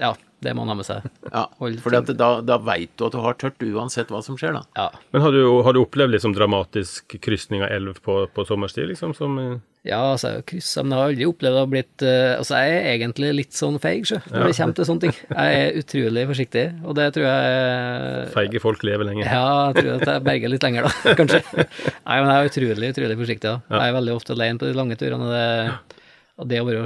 [0.00, 1.04] Ja, det må man ha med seg.
[1.28, 1.44] Ja,
[1.84, 4.62] for da, da veit du at du har tørt uansett hva som skjer, da.
[4.78, 4.88] Ja.
[5.12, 9.12] Men har du, har du opplevd liksom dramatisk krysning av elv på, på sommerstid, liksom,
[9.14, 9.48] som i
[9.86, 12.58] Ja, altså, jeg har kryssa, men jeg har aldri opplevd å ha blitt eh, Altså,
[12.60, 15.14] jeg er egentlig litt sånn feig, sjø, når det kommer til sånne ting.
[15.30, 19.30] Jeg er utrolig forsiktig, og det tror jeg Feige folk lever lenger.
[19.30, 21.40] Ja, jeg tror at jeg berger litt lenger, da, kanskje.
[21.64, 23.78] Nei, men jeg er utrolig, utrolig forsiktig, da.
[23.78, 26.02] Jeg er veldig ofte alene på de lange turene, og det,
[26.36, 26.82] og det å være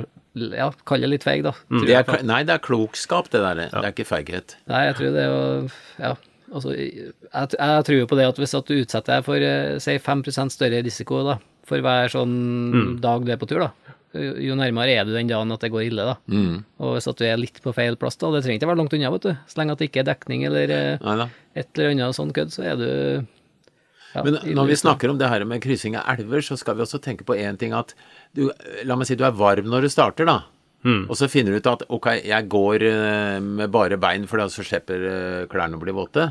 [0.55, 1.55] Ja, kall det litt feig, da.
[1.75, 1.81] Mm.
[1.89, 3.65] Det er, nei, det er klokskap, det der.
[3.73, 4.55] Det er ikke feighet.
[4.71, 5.43] Nei, jeg tror det er å
[5.99, 6.13] Ja.
[6.55, 9.81] Altså, jeg, jeg tror jo på det at hvis at du utsetter deg for eh,
[9.83, 10.23] si 5
[10.55, 11.39] større risiko da,
[11.69, 12.35] for hver sånn
[13.03, 13.71] dag du er på tur, da,
[14.15, 16.17] jo nærmere er du den dagen at det går ille, da.
[16.79, 18.95] Og hvis at du er litt på feil plass, da, det trenger ikke være langt
[18.95, 19.33] unna, vet du.
[19.51, 21.27] Så lenge at det ikke er dekning eller Neida.
[21.59, 22.89] Et eller annet sånn kødd, så er du
[24.15, 26.85] ja, Men når vi snakker om det her med kryssing av elver, så skal vi
[26.85, 27.97] også tenke på én ting at
[28.37, 28.45] du,
[28.87, 30.45] La meg si du er varm når du starter, da.
[31.09, 34.47] Og så finner du ut at ok, jeg går eh, med bare bein, for da
[34.53, 36.29] så slipper eh, klærne å bli våte.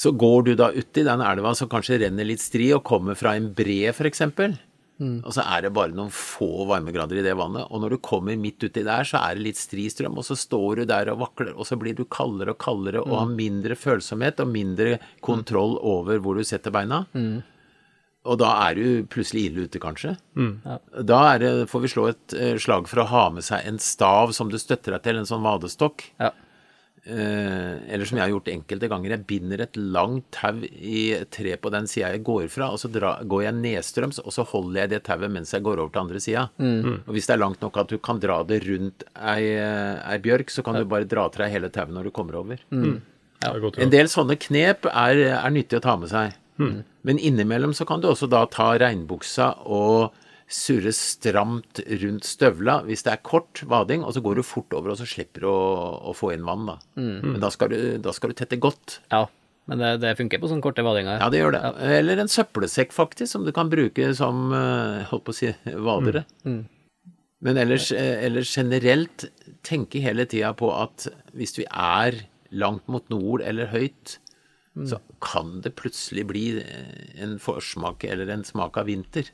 [0.00, 3.34] Så går du da uti den elva som kanskje renner litt stri, og kommer fra
[3.36, 4.22] en bre, f.eks.
[5.24, 7.68] Og så er det bare noen få varmegrader i det vannet.
[7.72, 10.36] Og når du kommer midt uti der, så er det litt stri strøm, og så
[10.36, 13.76] står du der og vakler, og så blir du kaldere og kaldere og har mindre
[13.80, 17.04] følsomhet og mindre kontroll over hvor du setter beina.
[18.28, 20.14] Og da er du plutselig ille ute, kanskje.
[21.08, 23.80] Da er det, får vi slå et eh, slag for å ha med seg en
[23.80, 26.04] stav som du støtter deg til, en sånn vadestokk.
[26.20, 26.34] Ja.
[27.04, 31.30] Eh, eller som jeg har gjort enkelte ganger, jeg binder et langt tau i et
[31.32, 34.44] tre på den sida jeg går fra, og så dra, går jeg nedstrøms, og så
[34.50, 36.44] holder jeg det tauet mens jeg går over til andre sida.
[36.60, 40.52] Og hvis det er langt nok at du kan dra det rundt ei, ei bjørk,
[40.52, 42.60] så kan du bare dra til deg hele tauet når du kommer over.
[42.68, 43.00] Mm.
[43.40, 43.54] Ja.
[43.56, 46.36] godt En del sånne knep er, er nyttig å ta med seg.
[47.08, 50.12] Men innimellom så kan du også da ta regnbuksa og
[50.50, 54.92] surre stramt rundt støvla hvis det er kort vading, og så går du fort over,
[54.94, 55.60] og så slipper du å,
[56.10, 56.78] å få inn vann, da.
[56.98, 59.00] Men da skal, du, da skal du tette godt.
[59.14, 59.26] ja.
[59.70, 61.20] Men det, det funker på sånne korte vadinger.
[61.20, 61.60] Ja, det gjør det.
[62.00, 65.50] Eller en søppelsekk, faktisk, som du kan bruke som eh, holdt på å si
[65.84, 66.24] vadere.
[67.46, 69.28] Men ellers, eh, ellers generelt
[69.62, 71.06] tenke hele tida på at
[71.38, 72.18] hvis vi er
[72.50, 74.16] langt mot nord eller høyt,
[74.90, 76.44] så kan det plutselig bli
[77.20, 79.30] en forsmak eller en smak av vinter.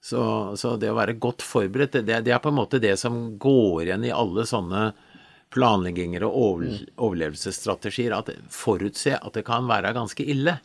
[0.00, 0.20] Så,
[0.56, 3.82] så det å være godt forberedt, det, det er på en måte det som går
[3.90, 4.90] igjen i alle sånne
[5.52, 10.56] planlegginger og over, overlevelsesstrategier, at forutse at det kan være ganske ille.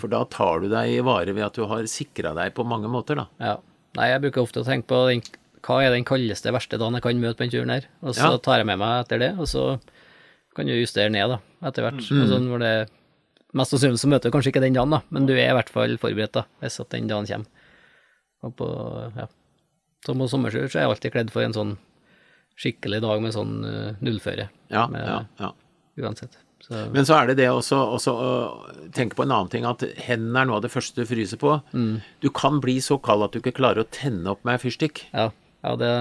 [0.00, 2.88] For da tar du deg i vare ved at du har sikra deg på mange
[2.88, 3.26] måter, da.
[3.42, 3.56] Ja.
[3.96, 5.22] Nei, jeg bruker ofte å tenke på den,
[5.66, 8.30] hva er den kaldeste, verste dagen jeg kan møte på den turen her, og så
[8.32, 8.38] Ja.
[8.38, 9.64] tar jeg med meg etter det, og så
[10.54, 12.00] kan du justere ned da, etter hvert.
[12.06, 12.28] Mm.
[12.30, 12.88] Sånn hvor det,
[13.56, 15.72] mest sannsynlig så møter du kanskje ikke den dagen da, men du er i hvert
[15.72, 17.55] fall forberedt da, hvis at den dagen kommer.
[18.44, 18.66] Og på,
[19.16, 19.26] ja,
[20.06, 21.76] som på sommerskjør så er jeg alltid kledd for en sånn
[22.56, 25.52] skikkelig dag med sånn uh, nullføre, Ja, med, ja, ja.
[26.04, 26.38] uansett.
[26.64, 28.30] Så, Men så er det det også, også å
[28.96, 31.52] tenke på en annen ting, at hendene er noe av det første du fryser på.
[32.24, 35.04] Du kan bli så kald at du ikke klarer å tenne opp med fyrstikk.
[35.12, 35.28] ja,
[35.66, 35.92] ja, det,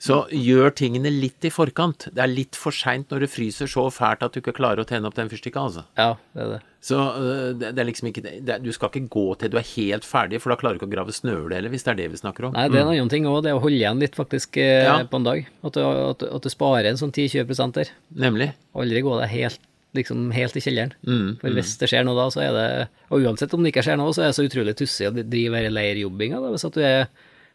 [0.00, 2.06] Så gjør tingene litt i forkant.
[2.16, 4.86] Det er litt for seint når det fryser så fælt at du ikke klarer å
[4.88, 5.82] tenne opp den fyrstikka, altså.
[6.00, 6.60] ja, det er det.
[6.80, 9.66] Så øh, det, det er liksom ikke det, Du skal ikke gå til du er
[9.74, 12.06] helt ferdig, for da klarer du ikke å grave snøhull heller, hvis det er det
[12.14, 12.54] vi snakker om.
[12.56, 14.94] Nei, det er en annen ting òg, det å holde igjen litt faktisk eh, Ja.
[15.04, 15.44] på en dag.
[15.68, 17.92] At du, at, at du sparer en sånn 10-20 der.
[18.24, 18.48] Nemlig.
[18.72, 19.60] Aldri gå deg helt,
[20.00, 20.96] liksom, helt i kjelleren.
[21.04, 22.66] Mm, For hvis det skjer noe da, så er det
[23.12, 25.60] Og uansett om det ikke skjer noe, så er det så utrolig tussig å drive
[25.60, 27.10] denne leirjobbinga, hvis, at du er,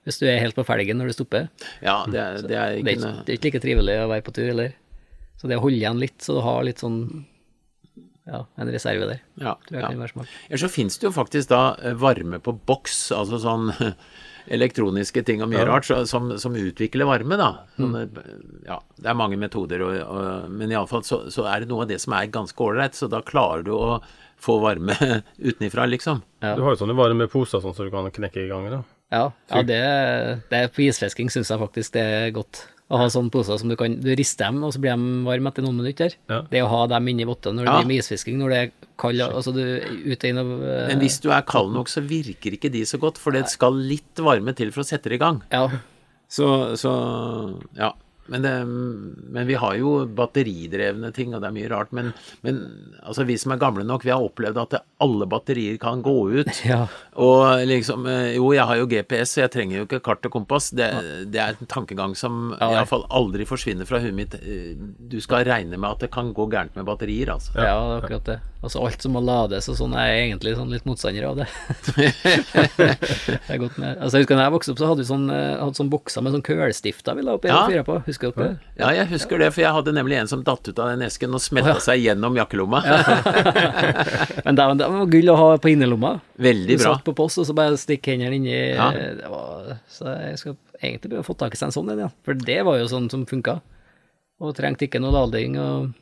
[0.06, 1.48] hvis du er helt på felgen når du stopper.
[1.82, 4.10] Ja, det er, det er Det er, ikke ikke, det er ikke like trivelig å
[4.12, 4.76] være på tur heller.
[5.42, 7.00] Så det å holde igjen litt, så du har litt sånn
[8.26, 9.20] Ja, en reserve der.
[9.38, 9.90] ja, Tror jeg ja.
[9.92, 10.38] kan være smart.
[10.48, 13.70] Ellers så finnes det jo faktisk da eh, varme på boks, altså sånn
[14.56, 17.50] elektroniske ting og mye rart, så, som, som utvikler varme, da.
[17.78, 18.06] Sånne,
[18.66, 21.92] ja, det er mange metoder, og, og, men iallfall så, så er det noe av
[21.94, 24.00] det som er ganske ålreit, så da klarer du å
[24.42, 24.98] få varme
[25.50, 26.22] utenifra, liksom.
[26.42, 26.56] Ja.
[26.58, 28.82] Du har jo sånne varme poser sånn så du kan knekke i gang, da.
[29.16, 29.82] Ja, ja det,
[30.52, 32.66] det på isfisking syns jeg faktisk det er godt.
[32.86, 35.50] Å ha sånne poser som du kan Du rister dem, og så blir de varme
[35.50, 36.14] etter noen minutter.
[36.30, 36.44] Ja.
[36.52, 37.78] Det å ha dem inni votta når du Ja.
[37.80, 39.64] driver med isfisking, når det er kald Altså du
[40.06, 43.00] ute inn og eh, Men hvis du er kald nok, så virker ikke de så
[43.02, 45.42] godt, for det skal litt varme til for å sette det i gang.
[45.52, 45.66] Ja.
[46.30, 46.94] Så, så
[47.78, 47.90] ja.
[48.28, 48.52] Men, det,
[49.36, 51.92] men vi har jo batteridrevne ting, og det er mye rart.
[51.96, 52.12] Men,
[52.46, 52.62] men
[53.04, 56.52] altså, vi som er gamle nok, vi har opplevd at alle batterier kan gå ut.
[56.66, 56.88] Ja.
[57.22, 60.34] Og liksom eh, Jo, jeg har jo GPS, så jeg trenger jo ikke kart og
[60.34, 60.72] kompass.
[60.76, 60.88] Det,
[61.30, 64.34] det er en tankegang som Ja, iallfall aldri forsvinner fra huet mitt.
[64.42, 64.74] Eh,
[65.12, 67.54] Du skal regne med at det kan gå gærent med batterier, altså.
[67.60, 68.40] Ja, det er akkurat det.
[68.66, 71.46] Altså alt som må lades og sånn, er jeg egentlig sånn litt motstander av det.
[72.80, 74.00] det er godt med.
[74.02, 76.26] Altså jeg husker da jeg vokste opp, så hadde vi sånn, eh, hadde sånn bokser
[76.26, 78.00] med sånn kølstifter vi la oppi Ja, og fyra på.
[78.08, 78.70] Husker Husker dere det?
[78.80, 81.36] Ja, jeg husker det, for jeg hadde nemlig en som datt ut av den esken
[81.36, 82.80] og smelta seg gjennom jakkelomma.
[84.46, 86.14] Men det, det var gull å ha på innerlomma.
[86.42, 86.94] Veldig Du bra.
[86.96, 88.90] satt på post, og så bare stikk hendene inni Ja.
[88.96, 92.04] det var, Så jeg skal egentlig prøve å få tak i seg en sånn en,
[92.08, 92.10] ja.
[92.26, 93.60] For det var jo sånn som funka.
[94.44, 95.94] Og trengte ikke noe lading og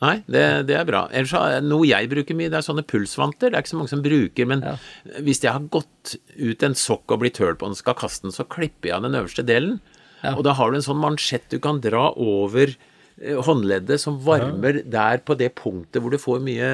[0.00, 1.02] Nei, det, det er bra.
[1.12, 3.50] Ellers noe jeg bruker mye, det er sånne pulsvanter.
[3.52, 4.70] Det er ikke så mange som bruker, men Ja.
[5.20, 8.32] hvis jeg har gått ut en sokk og blitt høl på den, skal kaste den,
[8.32, 9.76] så klipper jeg av den øverste delen.
[10.22, 10.34] Ja.
[10.36, 12.74] Og da har du en sånn mansjett du kan dra over
[13.20, 16.70] eh, håndleddet som varmer der på det punktet hvor du får mye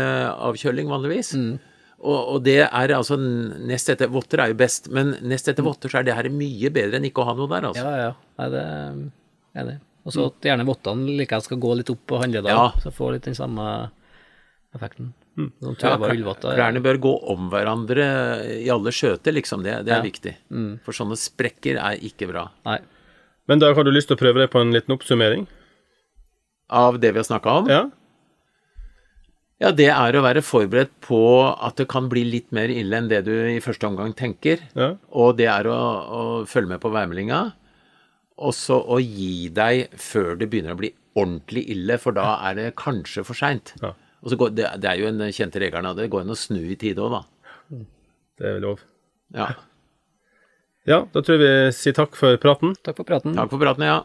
[0.51, 1.33] avkjøling vanligvis.
[1.39, 1.57] Mm.
[1.97, 5.89] Og, og det er altså nest etter Votter er jo best, men nest etter votter
[5.91, 7.85] så er det her mye bedre enn ikke å ha noe der, altså.
[7.87, 8.11] Ja, ja.
[8.39, 9.77] Nei, det er enig.
[10.07, 12.69] Og så at gjerne vottene likevel skal gå litt opp på håndleddet, Ja.
[12.85, 13.65] så får litt den samme
[14.77, 15.15] effekten.
[15.37, 15.49] Mm.
[15.81, 18.05] Ja, klærne bør gå om hverandre
[18.61, 19.65] i alle skjøter, liksom.
[19.65, 20.03] Det, det er Ja.
[20.05, 20.11] Mm.
[20.11, 20.35] viktig.
[20.85, 22.47] For sånne sprekker er ikke bra.
[22.69, 22.79] Nei.
[23.47, 25.47] Men da har du lyst til å prøve deg på en liten oppsummering?
[26.75, 27.71] Av det vi har snakka om?
[27.71, 27.85] Ja?
[29.63, 31.19] Ja, det er å være forberedt på
[31.49, 34.61] at det kan bli litt mer ille enn det du i første omgang tenker.
[34.77, 34.91] Ja.
[35.17, 37.41] Og det er å, å følge med på værmeldinga.
[38.45, 42.59] Og så å gi deg før det begynner å bli ordentlig ille, for da er
[42.59, 43.73] det kanskje for seint.
[43.81, 43.95] Ja.
[44.21, 46.37] Og så går, det, det er jo en kjente regelen, og det går an å
[46.37, 47.81] snu i tide òg, da.
[48.37, 48.83] Det er lov.
[49.33, 49.49] Ja.
[50.87, 52.76] Ja, da tror jeg vi sier takk for praten.
[52.87, 53.34] Takk for praten.
[53.34, 54.05] Takk for praten, ja.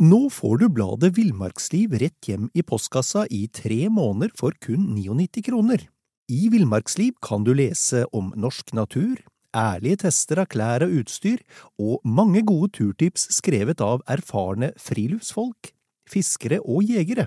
[0.00, 5.42] Nå får du bladet Villmarksliv rett hjem i postkassa i tre måneder for kun 99
[5.50, 5.82] kroner.
[6.30, 9.18] I Villmarksliv kan du lese om norsk natur,
[9.50, 11.42] ærlige tester av klær og utstyr,
[11.82, 15.74] og mange gode turtips skrevet av erfarne friluftsfolk,
[16.08, 17.26] fiskere og jegere.